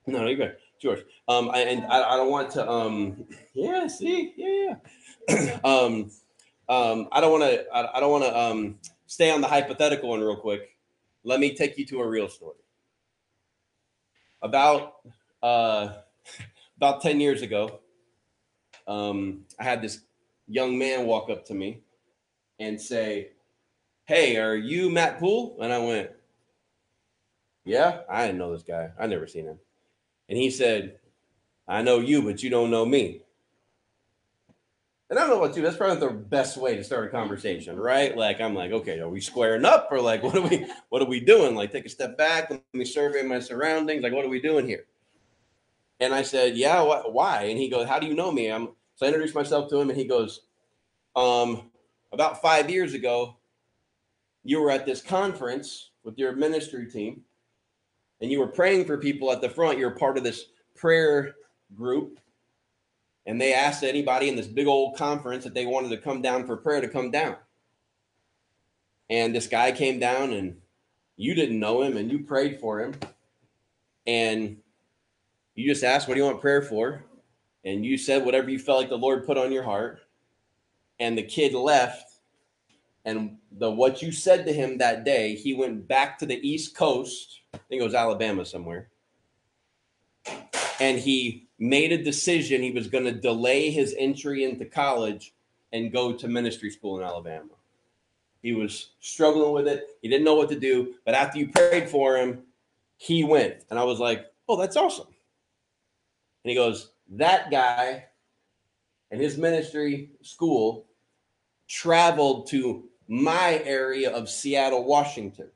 [0.06, 0.56] no, no you're good.
[0.82, 1.04] George.
[1.28, 3.24] Um I, and I, I don't want to um
[3.54, 4.74] yeah, see, yeah,
[5.28, 5.58] yeah.
[5.64, 6.10] um
[6.68, 10.08] um I don't want to I, I don't want to um stay on the hypothetical
[10.08, 10.76] one real quick.
[11.22, 12.56] Let me take you to a real story.
[14.42, 14.94] About
[15.40, 15.94] uh
[16.76, 17.78] about 10 years ago,
[18.88, 20.00] um, I had this
[20.48, 21.82] young man walk up to me
[22.58, 23.28] and say,
[24.04, 25.58] Hey, are you Matt Poole?
[25.62, 26.10] And I went,
[27.64, 28.90] Yeah, I didn't know this guy.
[28.98, 29.58] I never seen him.
[30.32, 30.96] And he said,
[31.68, 33.20] I know you, but you don't know me.
[35.10, 35.62] And I don't know about you.
[35.62, 38.16] That's probably the best way to start a conversation, right?
[38.16, 41.06] Like I'm like, okay, are we squaring up, or like, what are we, what are
[41.06, 41.54] we doing?
[41.54, 44.02] Like, take a step back, let me survey my surroundings.
[44.02, 44.86] Like, what are we doing here?
[46.00, 47.42] And I said, yeah, wh- why?
[47.42, 48.50] And he goes, how do you know me?
[48.50, 50.46] I'm so I introduced myself to him, and he goes,
[51.14, 51.70] um,
[52.10, 53.36] about five years ago,
[54.44, 57.20] you were at this conference with your ministry team
[58.22, 59.78] and you were praying for people at the front.
[59.78, 60.46] You're part of this
[60.76, 61.34] prayer
[61.74, 62.20] group.
[63.26, 66.46] And they asked anybody in this big old conference that they wanted to come down
[66.46, 67.36] for prayer to come down.
[69.10, 70.56] And this guy came down and
[71.16, 72.94] you didn't know him and you prayed for him.
[74.06, 74.56] And
[75.54, 77.04] you just asked, What do you want prayer for?
[77.64, 80.00] And you said whatever you felt like the Lord put on your heart.
[81.00, 82.11] And the kid left
[83.04, 86.76] and the what you said to him that day, he went back to the East
[86.76, 87.40] Coast.
[87.54, 88.88] I think it was Alabama somewhere.
[90.80, 95.34] And he made a decision he was going to delay his entry into college
[95.72, 97.50] and go to ministry school in Alabama.
[98.42, 99.86] He was struggling with it.
[100.02, 100.94] He didn't know what to do.
[101.04, 102.42] But after you prayed for him,
[102.96, 103.64] he went.
[103.70, 105.06] And I was like, oh, that's awesome.
[106.44, 108.06] And he goes, that guy
[109.10, 110.86] and his ministry school
[111.68, 115.48] traveled to my area of Seattle, Washington.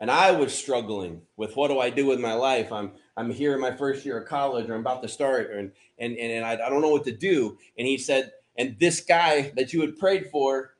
[0.00, 2.72] And I was struggling with what do I do with my life?
[2.72, 5.72] I'm I'm here in my first year of college, or I'm about to start, and
[5.98, 7.56] and and and I, I don't know what to do.
[7.78, 10.74] And he said, and this guy that you had prayed for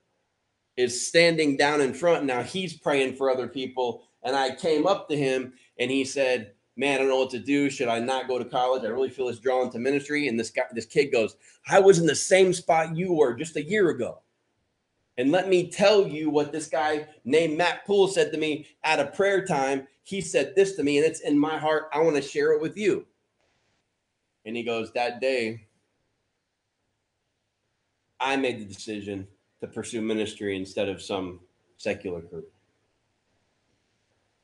[0.76, 2.42] is standing down in front now.
[2.42, 4.04] He's praying for other people.
[4.22, 7.38] And I came up to him and he said, man, I don't know what to
[7.38, 7.70] do.
[7.70, 8.84] Should I not go to college?
[8.84, 10.28] I really feel it's drawn to ministry.
[10.28, 11.36] And this guy, this kid goes,
[11.68, 14.20] I was in the same spot you were just a year ago.
[15.16, 18.98] And let me tell you what this guy named Matt Poole said to me at
[18.98, 19.86] a prayer time.
[20.02, 21.84] He said this to me, and it's in my heart.
[21.92, 23.06] I want to share it with you.
[24.44, 25.66] And he goes, That day,
[28.18, 29.28] I made the decision
[29.60, 31.40] to pursue ministry instead of some
[31.76, 32.42] secular career.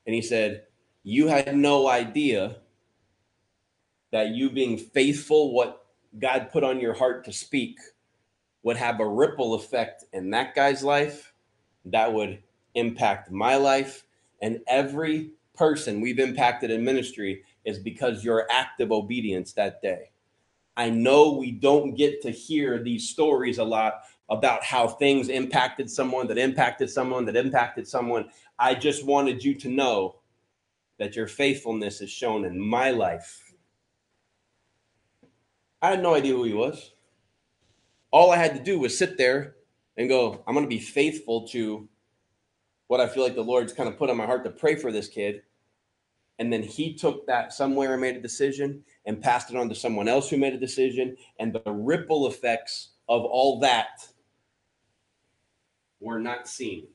[0.07, 0.65] And he said,
[1.03, 2.57] you had no idea
[4.13, 5.87] that you being faithful, what
[6.19, 7.79] God put on your heart to speak,
[8.63, 11.33] would have a ripple effect in that guy's life
[11.87, 12.43] that would
[12.75, 14.05] impact my life
[14.43, 20.11] and every person we've impacted in ministry is because your active obedience that day.
[20.77, 25.91] I know we don't get to hear these stories a lot about how things impacted
[25.91, 28.31] someone that impacted someone that impacted someone.
[28.59, 30.20] I just wanted you to know
[31.01, 33.55] that your faithfulness is shown in my life.
[35.81, 36.93] I had no idea who he was.
[38.11, 39.57] All I had to do was sit there
[39.97, 41.89] and go, I'm going to be faithful to
[42.89, 44.93] what I feel like the Lord's kind of put on my heart to pray for
[44.93, 45.41] this kid.
[46.39, 49.75] And then he took that somewhere and made a decision and passed it on to
[49.75, 51.17] someone else who made a decision.
[51.39, 54.07] And the ripple effects of all that
[55.99, 56.89] were not seen.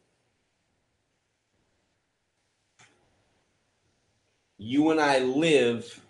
[4.58, 6.02] You and I live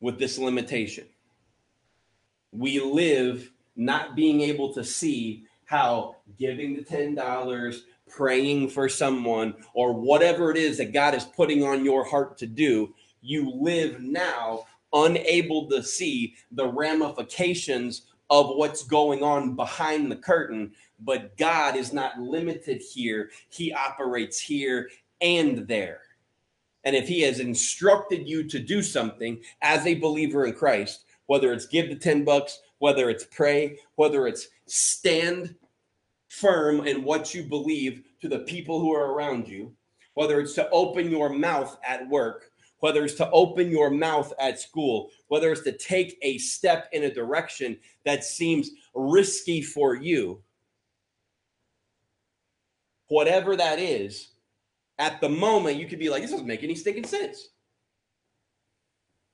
[0.00, 1.06] with this limitation.
[2.52, 9.92] We live not being able to see how giving the $10, praying for someone, or
[9.92, 14.66] whatever it is that God is putting on your heart to do, you live now
[14.92, 20.72] unable to see the ramifications of what's going on behind the curtain.
[21.00, 24.88] But God is not limited here, He operates here
[25.24, 26.02] and there.
[26.84, 31.52] And if he has instructed you to do something as a believer in Christ, whether
[31.52, 35.54] it's give the 10 bucks, whether it's pray, whether it's stand
[36.28, 39.74] firm in what you believe to the people who are around you,
[40.12, 42.50] whether it's to open your mouth at work,
[42.80, 47.04] whether it's to open your mouth at school, whether it's to take a step in
[47.04, 50.42] a direction that seems risky for you,
[53.08, 54.33] whatever that is,
[54.98, 57.48] at the moment you could be like, this doesn't make any stinking sense.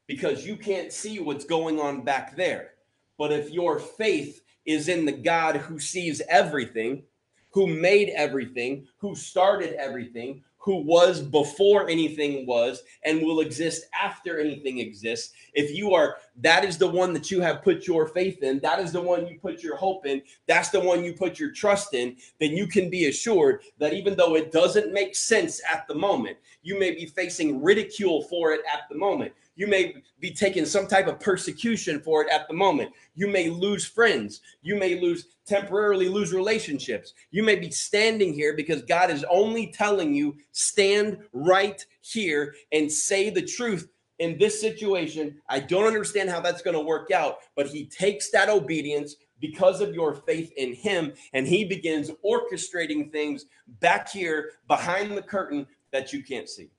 [0.07, 2.73] Because you can't see what's going on back there.
[3.19, 7.05] But if your faith is in the God who sees everything,
[7.53, 14.39] who made everything, who started everything, who was before anything was and will exist after
[14.39, 15.33] anything exists.
[15.55, 18.79] If you are, that is the one that you have put your faith in, that
[18.79, 21.95] is the one you put your hope in, that's the one you put your trust
[21.95, 25.95] in, then you can be assured that even though it doesn't make sense at the
[25.95, 29.33] moment, you may be facing ridicule for it at the moment.
[29.61, 32.93] You may be taking some type of persecution for it at the moment.
[33.15, 34.41] You may lose friends.
[34.63, 37.13] You may lose temporarily lose relationships.
[37.31, 42.91] You may be standing here because God is only telling you stand right here and
[42.91, 43.87] say the truth
[44.19, 45.39] in this situation.
[45.47, 49.83] I don't understand how that's going to work out, but he takes that obedience because
[49.83, 53.45] of your faith in him and he begins orchestrating things
[53.81, 56.71] back here behind the curtain that you can't see.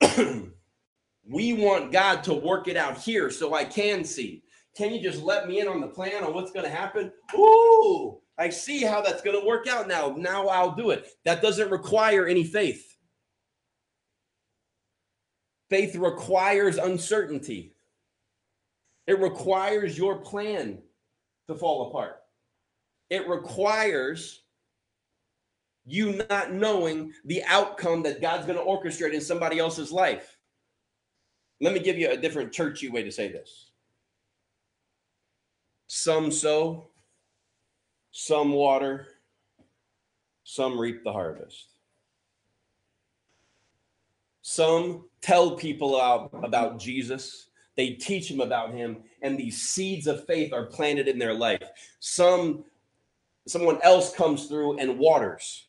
[1.28, 4.42] We want God to work it out here so I can see.
[4.76, 7.12] Can you just let me in on the plan on what's going to happen?
[7.34, 10.14] Ooh, I see how that's going to work out now.
[10.16, 11.08] Now I'll do it.
[11.24, 12.88] That doesn't require any faith.
[15.68, 17.74] Faith requires uncertainty,
[19.06, 20.78] it requires your plan
[21.48, 22.16] to fall apart.
[23.08, 24.42] It requires
[25.84, 30.36] you not knowing the outcome that God's going to orchestrate in somebody else's life.
[31.62, 33.70] Let me give you a different churchy way to say this.
[35.86, 36.88] Some sow,
[38.10, 39.06] some water,
[40.42, 41.68] some reap the harvest.
[44.42, 47.46] Some tell people about, about Jesus.
[47.76, 51.62] They teach them about him, and these seeds of faith are planted in their life.
[52.00, 52.64] Some
[53.46, 55.66] someone else comes through and waters.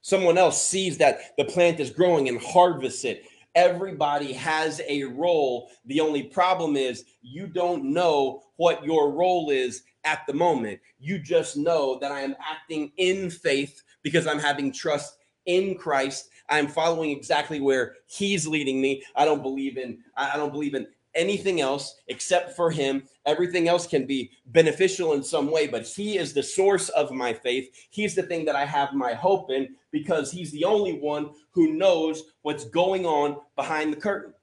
[0.00, 3.24] Someone else sees that the plant is growing and harvests it
[3.54, 5.70] Everybody has a role.
[5.86, 10.80] The only problem is you don't know what your role is at the moment.
[10.98, 16.28] You just know that I am acting in faith because I'm having trust in Christ.
[16.48, 19.02] I'm following exactly where he's leading me.
[19.16, 23.02] I don't believe in I don't believe in anything else except for him.
[23.26, 27.32] Everything else can be beneficial in some way, but he is the source of my
[27.32, 27.70] faith.
[27.90, 31.74] He's the thing that I have my hope in because he's the only one who
[31.74, 34.34] knows what's going on behind the curtain.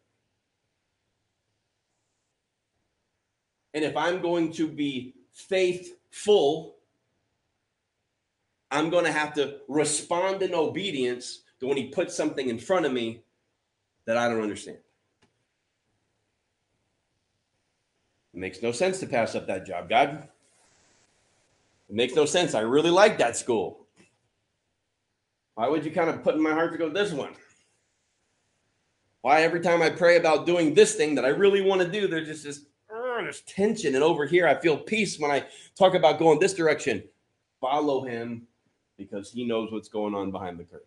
[3.73, 6.77] And if I'm going to be faithful,
[8.71, 12.85] I'm going to have to respond in obedience to when he puts something in front
[12.85, 13.23] of me
[14.05, 14.79] that I don't understand.
[18.37, 20.27] It makes no sense to pass up that job, God.
[21.89, 22.53] It makes no sense.
[22.53, 23.87] I really like that school.
[25.55, 27.33] Why would you kind of put in my heart to go this one?
[29.21, 32.07] Why every time I pray about doing this thing that I really want to do,
[32.07, 32.59] there's just this
[32.95, 35.43] uh, there's tension, and over here I feel peace when I
[35.75, 37.03] talk about going this direction.
[37.59, 38.45] Follow him
[38.99, 40.85] because he knows what's going on behind the curtain.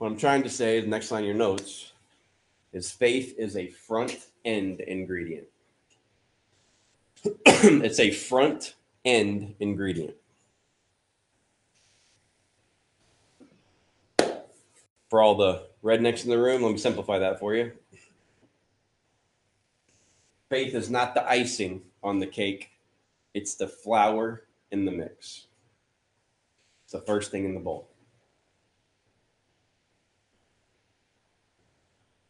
[0.00, 1.92] What I'm trying to say, the next line of your notes,
[2.72, 5.46] is faith is a front end ingredient.
[7.44, 10.14] it's a front end ingredient.
[15.10, 17.72] For all the rednecks in the room, let me simplify that for you.
[20.48, 22.70] Faith is not the icing on the cake,
[23.34, 25.44] it's the flour in the mix.
[26.84, 27.89] It's the first thing in the bowl.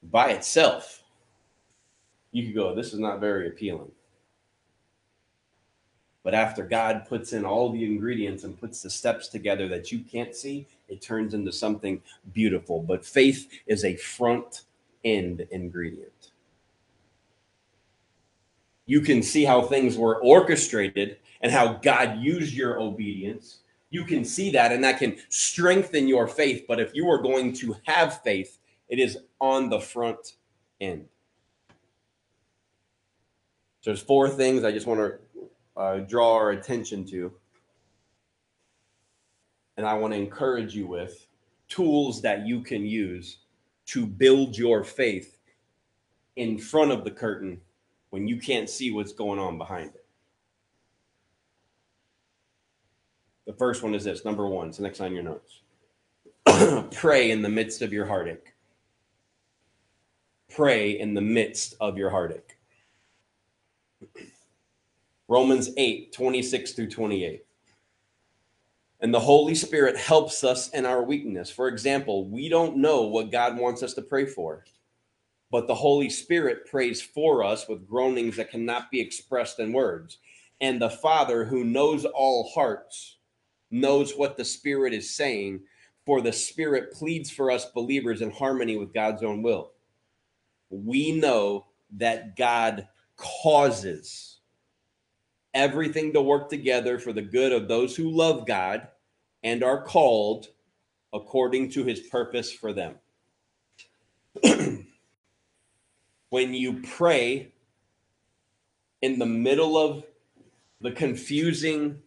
[0.03, 1.03] By itself,
[2.33, 3.91] you could go, this is not very appealing.
[6.23, 10.01] But after God puts in all the ingredients and puts the steps together that you
[10.01, 12.83] can't see, it turns into something beautiful.
[12.83, 14.63] But faith is a front
[15.03, 16.33] end ingredient.
[18.85, 23.61] You can see how things were orchestrated and how God used your obedience.
[23.89, 26.65] You can see that, and that can strengthen your faith.
[26.69, 28.59] But if you are going to have faith,
[28.91, 30.35] it is on the front
[30.81, 31.07] end.
[33.81, 37.33] So there's four things I just want to uh, draw our attention to.
[39.79, 41.27] And I want to encourage you with
[41.69, 43.39] tools that you can use
[43.87, 45.39] to build your faith
[46.37, 47.61] in front of the curtain
[48.11, 50.05] when you can't see what's going on behind it.
[53.47, 54.69] The first one is this number one.
[54.69, 55.61] It's the next on your notes.
[56.95, 58.50] Pray in the midst of your heartache.
[60.51, 62.59] Pray in the midst of your heartache.
[65.29, 67.45] Romans 8, 26 through 28.
[69.01, 71.51] And the Holy Spirit helps us in our weakness.
[71.51, 74.65] For example, we don't know what God wants us to pray for,
[75.53, 80.19] but the Holy Spirit prays for us with groanings that cannot be expressed in words.
[80.61, 83.19] And the Father, who knows all hearts,
[83.71, 85.61] knows what the Spirit is saying,
[86.05, 89.71] for the Spirit pleads for us believers in harmony with God's own will.
[90.71, 91.67] We know
[91.97, 94.39] that God causes
[95.53, 98.89] everything to work together for the good of those who love God
[99.43, 100.49] and are called
[101.13, 102.95] according to his purpose for them.
[106.31, 107.53] when you pray
[109.03, 110.05] in the middle of
[110.81, 112.01] the confusing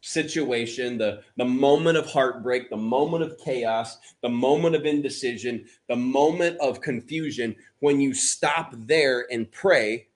[0.00, 5.96] situation, the, the moment of heartbreak, the moment of chaos, the moment of indecision, the
[5.96, 10.06] moment of confusion, when you stop there and pray,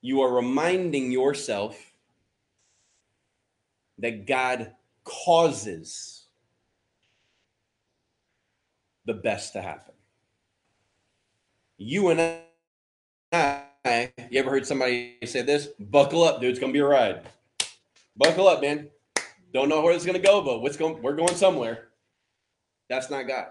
[0.00, 1.92] you are reminding yourself
[3.98, 4.72] that God
[5.04, 6.24] causes
[9.06, 9.94] the best to happen.
[11.78, 12.20] You and
[13.32, 13.62] I,
[14.30, 15.68] you ever heard somebody say this?
[15.78, 16.50] Buckle up, dude.
[16.50, 17.22] It's gonna be a ride.
[18.16, 18.88] Buckle up, man.
[19.52, 21.88] Don't know where it's gonna go, but what's going we're going somewhere.
[22.88, 23.46] That's not God.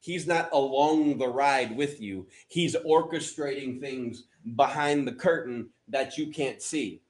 [0.00, 2.26] He's not along the ride with you.
[2.48, 4.24] He's orchestrating things
[4.56, 7.02] behind the curtain that you can't see.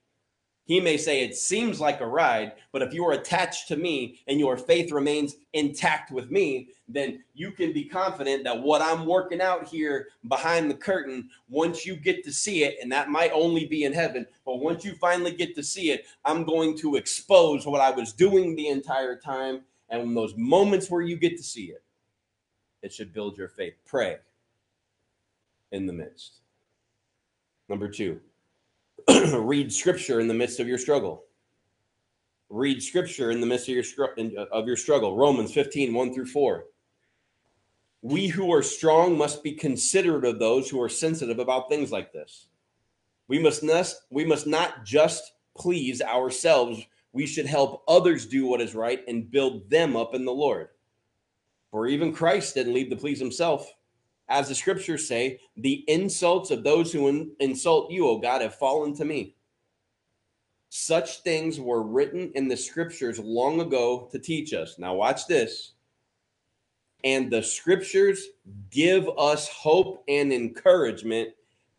[0.71, 4.21] He may say it seems like a ride, but if you are attached to me
[4.29, 9.05] and your faith remains intact with me, then you can be confident that what I'm
[9.05, 13.33] working out here behind the curtain, once you get to see it, and that might
[13.33, 16.95] only be in heaven, but once you finally get to see it, I'm going to
[16.95, 19.63] expose what I was doing the entire time.
[19.89, 21.83] And in those moments where you get to see it,
[22.83, 23.75] it should build your faith.
[23.87, 24.19] Pray
[25.73, 26.35] in the midst.
[27.69, 28.21] Number two,
[29.39, 31.25] read scripture in the midst of your struggle.
[32.49, 33.85] Read scripture in the midst of your,
[34.19, 35.17] uh, of your struggle.
[35.17, 36.65] Romans 15, 1 through 4.
[38.03, 42.13] We who are strong must be considerate of those who are sensitive about things like
[42.13, 42.49] this.
[43.29, 45.23] We must not, we must not just
[45.57, 46.83] please ourselves.
[47.13, 50.69] We should help others do what is right and build them up in the Lord.
[51.71, 53.71] For even Christ didn't leave to please himself
[54.31, 58.55] as the scriptures say, the insults of those who in- insult you, O God, have
[58.55, 59.35] fallen to me.
[60.69, 64.79] Such things were written in the scriptures long ago to teach us.
[64.79, 65.73] Now, watch this.
[67.03, 68.25] And the scriptures
[68.71, 71.31] give us hope and encouragement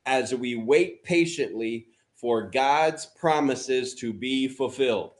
[0.05, 5.11] as we wait patiently for God's promises to be fulfilled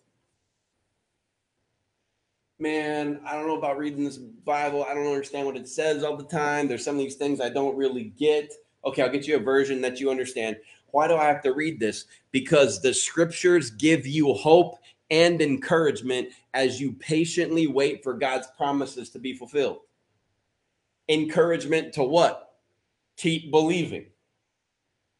[2.62, 4.86] man, I don't know about reading this Bible.
[4.86, 6.68] I don't understand what it says all the time.
[6.68, 8.54] There's some of these things I don't really get.
[8.86, 10.58] Okay, I'll get you a version that you understand.
[10.92, 12.06] Why do I have to read this?
[12.32, 14.78] Because the scriptures give you hope
[15.10, 19.80] and encouragement as you patiently wait for God's promises to be fulfilled.
[21.10, 22.54] Encouragement to what?
[23.18, 24.06] Keep believing.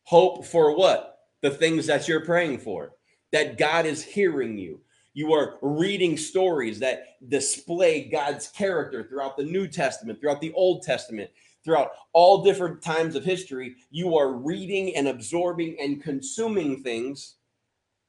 [0.04, 1.20] Hope for what?
[1.42, 2.94] The things that you're praying for.
[3.32, 4.82] That God is hearing you
[5.14, 10.84] you are reading stories that display God's character throughout the New Testament, throughout the Old
[10.84, 11.30] Testament,
[11.64, 13.76] throughout all different times of history.
[13.90, 17.36] You are reading and absorbing and consuming things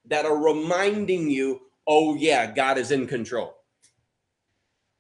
[0.07, 3.57] that are reminding you, oh, yeah, God is in control.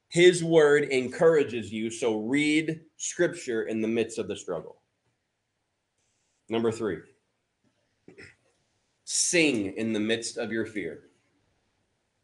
[0.09, 1.89] His word encourages you.
[1.91, 4.77] So read scripture in the midst of the struggle.
[6.49, 6.99] Number three,
[9.05, 11.05] sing in the midst of your fear.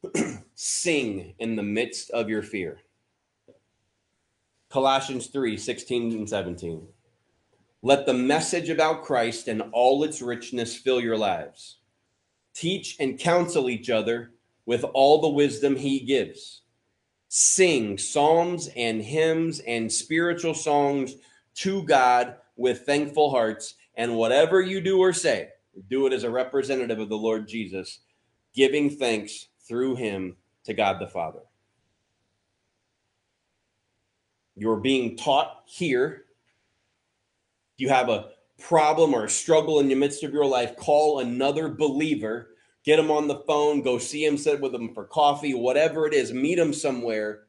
[0.55, 2.81] Sing in the midst of your fear.
[4.71, 6.87] Colossians 3 16 and 17.
[7.83, 11.79] Let the message about Christ and all its richness fill your lives.
[12.55, 14.33] Teach and counsel each other
[14.67, 16.63] with all the wisdom he gives.
[17.29, 21.15] Sing psalms and hymns and spiritual songs
[21.55, 23.75] to God with thankful hearts.
[23.95, 25.51] And whatever you do or say,
[25.89, 28.01] do it as a representative of the Lord Jesus,
[28.55, 31.41] giving thanks through him to God the Father.
[34.57, 36.25] You're being taught here.
[37.75, 41.21] If you have a problem or a struggle in the midst of your life, call
[41.21, 45.55] another believer, get them on the phone, go see him, sit with them for coffee,
[45.55, 47.43] whatever it is, meet them somewhere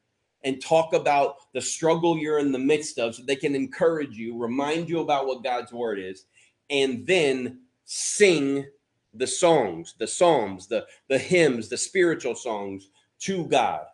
[0.44, 4.38] and talk about the struggle you're in the midst of so they can encourage you,
[4.38, 6.26] remind you about what God's word is,
[6.70, 8.66] and then sing
[9.14, 12.90] the songs, the psalms, the, the hymns, the spiritual songs
[13.20, 13.86] to God.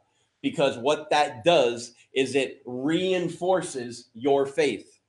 [0.41, 4.99] Because what that does is it reinforces your faith.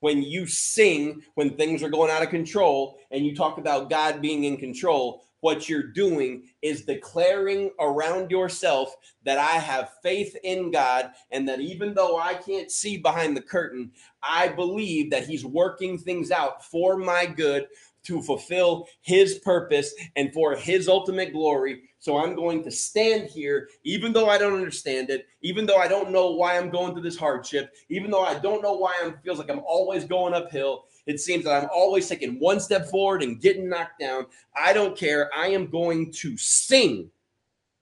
[0.00, 4.22] When you sing, when things are going out of control, and you talk about God
[4.22, 10.70] being in control, what you're doing is declaring around yourself that I have faith in
[10.70, 13.92] God and that even though I can't see behind the curtain,
[14.22, 17.68] I believe that He's working things out for my good
[18.04, 21.82] to fulfill his purpose and for his ultimate glory.
[21.98, 25.88] So I'm going to stand here, even though I don't understand it, even though I
[25.88, 29.18] don't know why I'm going through this hardship, even though I don't know why I'm
[29.24, 30.84] feels like I'm always going uphill.
[31.06, 34.26] It seems that I'm always taking one step forward and getting knocked down.
[34.54, 35.30] I don't care.
[35.34, 37.10] I am going to sing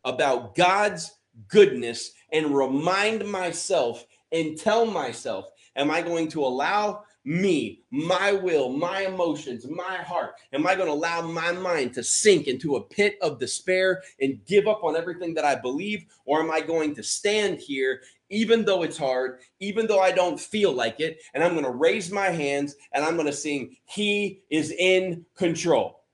[0.04, 1.12] about God's
[1.48, 8.68] goodness and remind myself and tell myself, am I going to allow me, my will,
[8.70, 10.36] my emotions, my heart?
[10.52, 14.38] Am I going to allow my mind to sink into a pit of despair and
[14.46, 16.06] give up on everything that I believe?
[16.24, 20.38] Or am I going to stand here, even though it's hard, even though I don't
[20.38, 23.76] feel like it, and I'm going to raise my hands and I'm going to sing,
[23.86, 26.04] He is in control?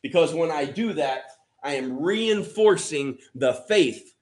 [0.00, 1.24] Because when I do that,
[1.64, 4.14] I am reinforcing the faith,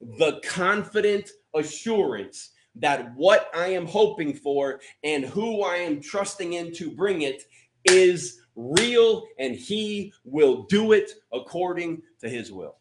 [0.00, 6.72] the confident assurance that what I am hoping for and who I am trusting in
[6.74, 7.44] to bring it
[7.84, 12.76] is real and he will do it according to his will.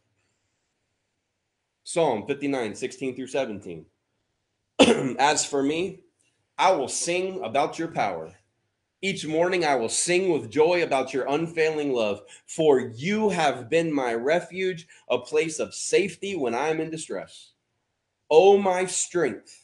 [1.83, 3.85] Psalm 59, 16 through 17.
[5.19, 5.99] As for me,
[6.57, 8.33] I will sing about your power.
[9.01, 13.91] Each morning I will sing with joy about your unfailing love, for you have been
[13.91, 17.51] my refuge, a place of safety when I am in distress.
[18.29, 19.62] O my strength,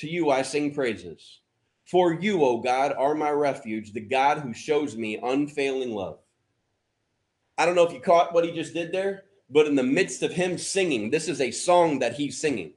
[0.00, 1.40] to you I sing praises.
[1.84, 6.18] For you, O God, are my refuge, the God who shows me unfailing love.
[7.58, 10.22] I don't know if you caught what he just did there, but in the midst
[10.22, 12.72] of him singing, this is a song that he's singing.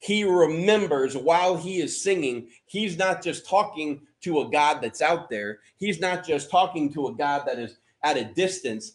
[0.00, 5.30] He remembers while he is singing, he's not just talking to a God that's out
[5.30, 8.92] there, he's not just talking to a God that is at a distance.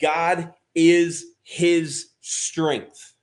[0.00, 3.15] God is his strength.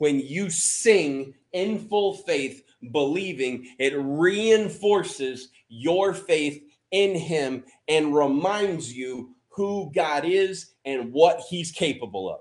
[0.00, 8.90] When you sing, in full faith, believing, it reinforces your faith in Him and reminds
[8.90, 12.40] you who God is and what He's capable of.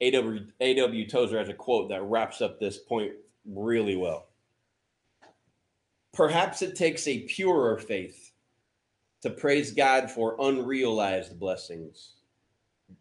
[0.00, 1.08] A.W.
[1.10, 3.12] Tozer has a quote that wraps up this point
[3.44, 4.28] really well.
[6.14, 8.32] Perhaps it takes a purer faith
[9.20, 12.15] to praise God for unrealized blessings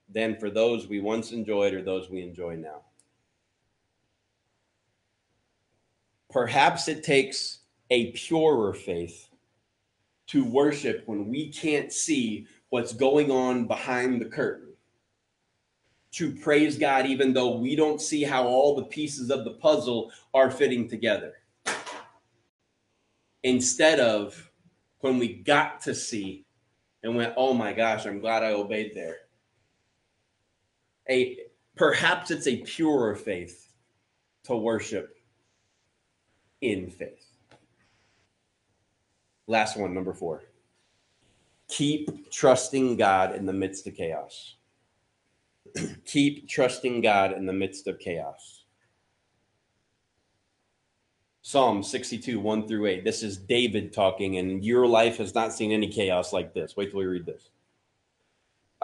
[0.10, 2.82] than for those we once enjoyed or those we enjoy now.
[6.30, 9.30] Perhaps it takes a purer faith
[10.28, 14.74] to worship when we can't see what's going on behind the curtain.
[16.14, 20.12] To praise God, even though we don't see how all the pieces of the puzzle
[20.34, 21.34] are fitting together.
[23.44, 24.52] Instead of
[25.02, 26.46] when we got to see
[27.04, 29.25] and went, oh my gosh, I'm glad I obeyed there
[31.10, 31.38] a
[31.76, 33.74] perhaps it's a purer faith
[34.44, 35.18] to worship
[36.62, 37.26] in faith.
[39.48, 40.44] Last one, number four.
[41.68, 44.56] Keep trusting God in the midst of chaos.
[46.06, 48.64] Keep trusting God in the midst of chaos.
[51.42, 53.04] Psalm 62, 1 through 8.
[53.04, 56.76] This is David talking, and your life has not seen any chaos like this.
[56.76, 57.50] Wait till we read this.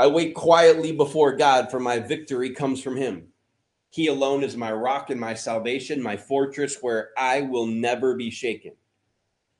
[0.02, 3.28] I wait quietly before God, for my victory comes from him.
[3.92, 8.32] He alone is my rock and my salvation, my fortress where I will never be
[8.32, 8.72] shaken.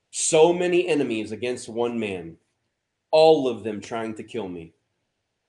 [0.10, 2.38] So many enemies against one man,
[3.12, 4.74] all of them trying to kill me.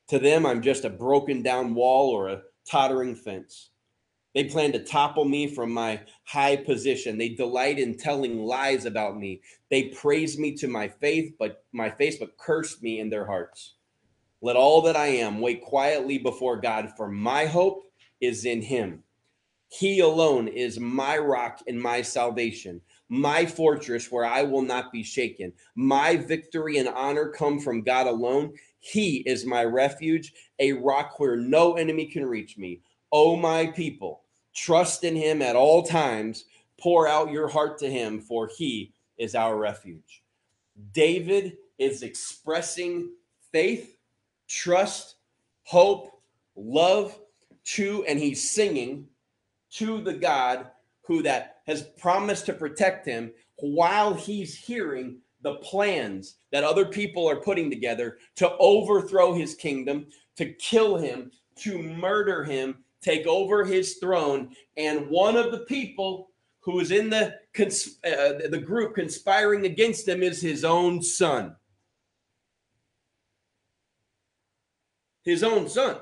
[0.09, 3.71] To them, I'm just a broken down wall or a tottering fence.
[4.35, 7.17] They plan to topple me from my high position.
[7.17, 9.41] They delight in telling lies about me.
[9.71, 13.77] They praise me to my faith, but my face, but curse me in their hearts.
[14.45, 17.85] Let all that I am wait quietly before God, for my hope
[18.21, 19.05] is in him.
[19.69, 25.05] He alone is my rock and my salvation, my fortress where I will not be
[25.05, 25.53] shaken.
[25.77, 28.53] My victory and honor come from God alone.
[28.81, 32.81] He is my refuge, a rock where no enemy can reach me.
[33.13, 34.23] O my people,
[34.55, 36.47] trust in him at all times.
[36.81, 40.25] Pour out your heart to him, for he is our refuge.
[40.93, 43.11] David is expressing
[43.53, 43.97] faith
[44.53, 45.17] trust,
[45.65, 46.11] hope,
[46.57, 47.19] love
[47.65, 49.07] to, and he's singing
[49.71, 50.67] to the God
[51.07, 57.29] who that has promised to protect him while he's hearing the plans that other people
[57.29, 63.65] are putting together to overthrow his kingdom, to kill him, to murder him, take over
[63.65, 64.55] his throne.
[64.77, 66.31] And one of the people
[66.61, 71.57] who is in the cons- uh, the group conspiring against him is his own son.
[75.25, 75.99] His own son.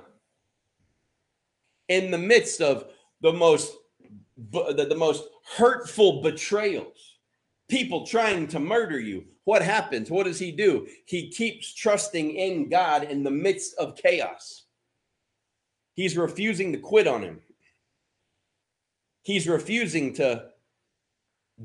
[1.89, 2.87] In the midst of
[3.21, 3.73] the most
[4.51, 5.25] the, the most
[5.57, 7.19] hurtful betrayals,
[7.69, 10.11] people trying to murder you, what happens?
[10.11, 10.87] What does he do?
[11.07, 14.65] He keeps trusting in God in the midst of chaos.
[15.95, 17.41] He's refusing to quit on him.
[19.23, 20.47] He's refusing to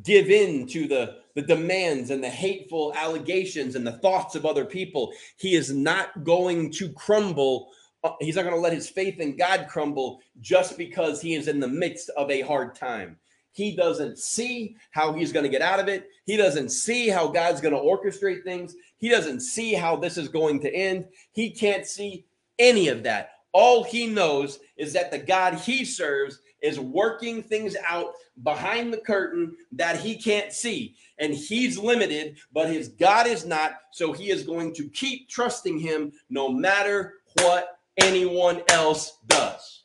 [0.04, 4.66] give in to the, the demands and the hateful allegations and the thoughts of other
[4.66, 5.14] people.
[5.38, 7.70] He is not going to crumble.
[8.04, 11.48] Uh, he's not going to let his faith in God crumble just because he is
[11.48, 13.18] in the midst of a hard time.
[13.52, 16.10] He doesn't see how he's going to get out of it.
[16.26, 18.76] He doesn't see how God's going to orchestrate things.
[18.98, 21.06] He doesn't see how this is going to end.
[21.32, 22.26] He can't see
[22.60, 23.32] any of that.
[23.54, 28.98] All he knows is that the God he serves is working things out behind the
[28.98, 30.96] curtain that he can't see.
[31.20, 33.74] And he's limited, but his God is not.
[33.92, 39.84] So he is going to keep trusting him no matter what anyone else does.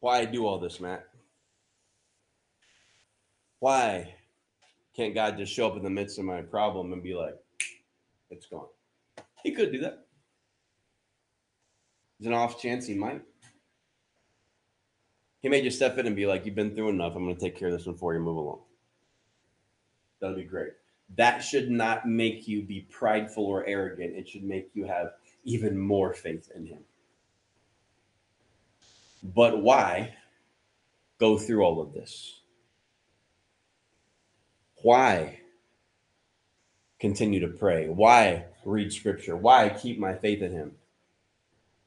[0.00, 1.06] Why do all this, Matt?
[3.60, 4.14] Why
[4.94, 7.34] can't God just show up in the midst of my problem and be like,
[8.30, 8.66] it's gone?
[9.42, 10.07] He could do that.
[12.18, 13.22] There's an off chance he might.
[15.40, 17.14] He may just step in and be like, You've been through enough.
[17.14, 18.20] I'm going to take care of this one for you.
[18.20, 18.60] Move along.
[20.20, 20.72] That'll be great.
[21.16, 24.16] That should not make you be prideful or arrogant.
[24.16, 25.12] It should make you have
[25.44, 26.80] even more faith in him.
[29.22, 30.14] But why
[31.18, 32.40] go through all of this?
[34.82, 35.40] Why
[37.00, 37.88] continue to pray?
[37.88, 39.36] Why read scripture?
[39.36, 40.72] Why keep my faith in him?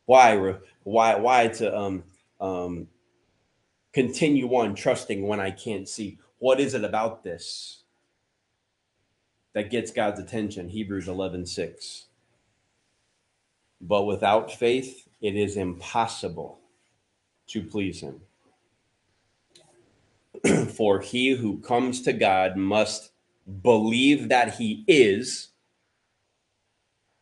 [0.05, 2.03] Why why why to um
[2.39, 2.87] um
[3.93, 6.19] continue on trusting when I can't see?
[6.39, 7.83] What is it about this
[9.53, 10.69] that gets God's attention?
[10.69, 12.07] Hebrews 11, 6.
[13.81, 16.59] But without faith, it is impossible
[17.47, 18.21] to please him.
[20.69, 23.11] For he who comes to God must
[23.61, 25.50] believe that he is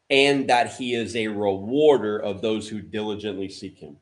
[0.09, 3.97] and that he is a rewarder of those who diligently seek him.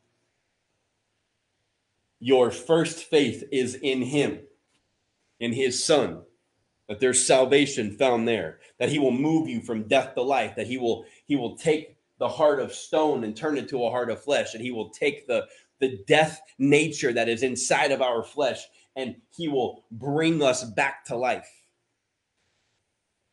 [2.19, 4.39] Your first faith is in him,
[5.39, 6.21] in his son,
[6.87, 10.67] that there's salvation found there, that he will move you from death to life, that
[10.67, 14.09] he will he will take the heart of stone and turn it to a heart
[14.09, 15.45] of flesh, and he will take the
[15.79, 21.05] the death nature that is inside of our flesh and he will bring us back
[21.05, 21.47] to life.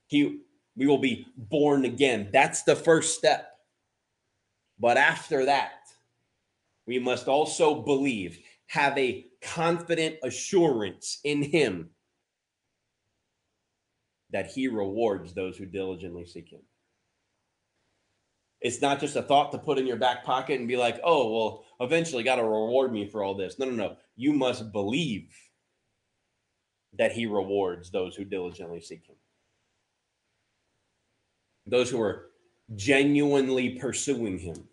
[0.07, 0.41] He
[0.77, 2.29] we will be born again.
[2.33, 3.51] That's the first step.
[4.79, 5.72] But after that,
[6.87, 11.91] we must also believe, have a confident assurance in him
[14.31, 16.62] that he rewards those who diligently seek him.
[18.61, 21.33] It's not just a thought to put in your back pocket and be like, oh,
[21.33, 23.59] well, eventually got to reward me for all this.
[23.59, 23.97] No, no, no.
[24.16, 25.31] You must believe
[26.95, 29.16] that he rewards those who diligently seek him.
[31.67, 32.31] Those who are
[32.75, 34.69] genuinely pursuing him.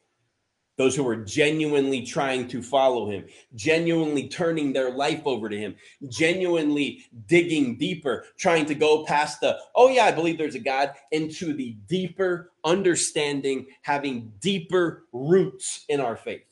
[0.78, 5.76] Those who are genuinely trying to follow him, genuinely turning their life over to him,
[6.08, 10.92] genuinely digging deeper, trying to go past the, oh, yeah, I believe there's a God,
[11.12, 16.48] into the deeper understanding, having deeper roots in our faith.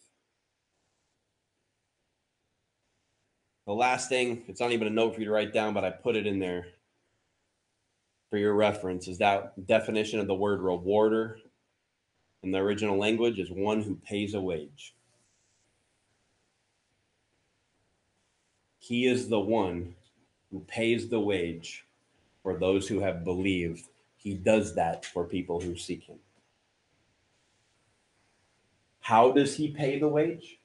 [3.65, 5.91] The last thing, it's not even a note for you to write down, but I
[5.91, 6.67] put it in there
[8.29, 11.39] for your reference, is that definition of the word rewarder
[12.43, 14.93] in the original language is one who pays a wage.
[18.79, 19.95] He is the one
[20.51, 21.85] who pays the wage
[22.41, 23.85] for those who have believed.
[24.17, 26.17] He does that for people who seek him.
[29.01, 30.59] How does he pay the wage?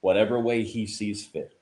[0.00, 1.56] Whatever way he sees fit.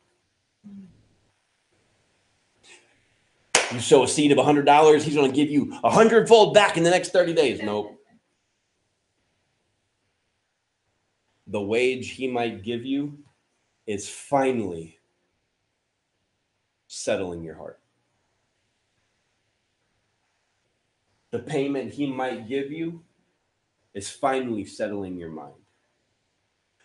[3.73, 6.83] You sow a seed of $100, he's going to give you a hundredfold back in
[6.83, 7.63] the next 30 days.
[7.63, 8.01] Nope.
[11.51, 13.19] the wage he might give you
[13.87, 14.99] is finally
[16.87, 17.81] settling your heart.
[21.33, 23.03] The payment he might give you
[23.95, 25.55] is finally settling your mind.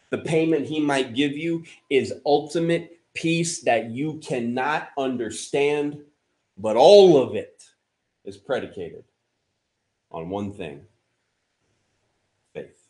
[0.09, 5.99] The payment he might give you is ultimate peace that you cannot understand,
[6.57, 7.63] but all of it
[8.23, 9.03] is predicated
[10.11, 10.81] on one thing
[12.53, 12.87] faith.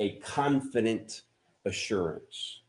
[0.00, 1.22] A confident
[1.64, 2.60] assurance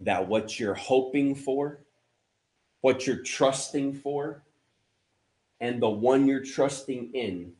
[0.00, 1.80] that what you're hoping for,
[2.80, 4.42] what you're trusting for,
[5.60, 7.52] and the one you're trusting in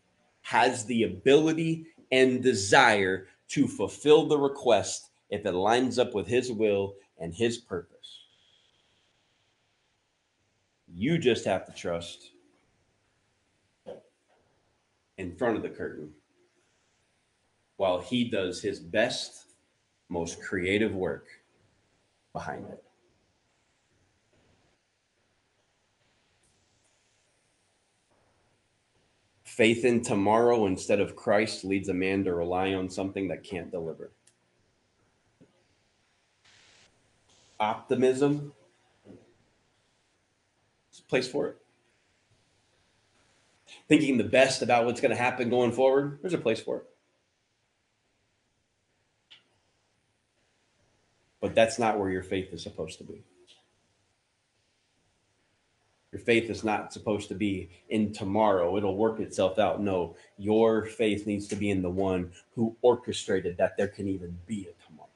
[0.42, 6.52] has the ability and desire to fulfill the request if it lines up with his
[6.52, 8.23] will and his purpose.
[10.96, 12.30] You just have to trust
[15.18, 16.10] in front of the curtain
[17.76, 19.46] while he does his best,
[20.08, 21.26] most creative work
[22.32, 22.84] behind it.
[29.42, 33.70] Faith in tomorrow instead of Christ leads a man to rely on something that can't
[33.70, 34.10] deliver.
[37.60, 38.52] Optimism,
[41.08, 41.56] place for it.
[43.88, 46.86] Thinking the best about what's going to happen going forward, there's a place for it.
[51.40, 53.22] But that's not where your faith is supposed to be.
[56.14, 58.76] Your faith is not supposed to be in tomorrow.
[58.76, 59.82] It'll work itself out.
[59.82, 64.38] No, your faith needs to be in the one who orchestrated that there can even
[64.46, 65.08] be a tomorrow.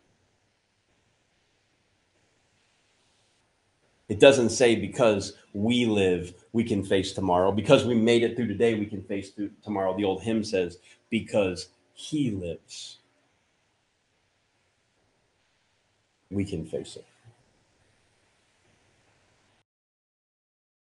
[4.09, 7.53] It doesn't say because we live, we can face tomorrow.
[7.53, 9.97] Because we made it through today, we can face through tomorrow.
[9.97, 10.79] The old hymn says,
[11.11, 12.99] because he lives,
[16.31, 17.05] we can face it.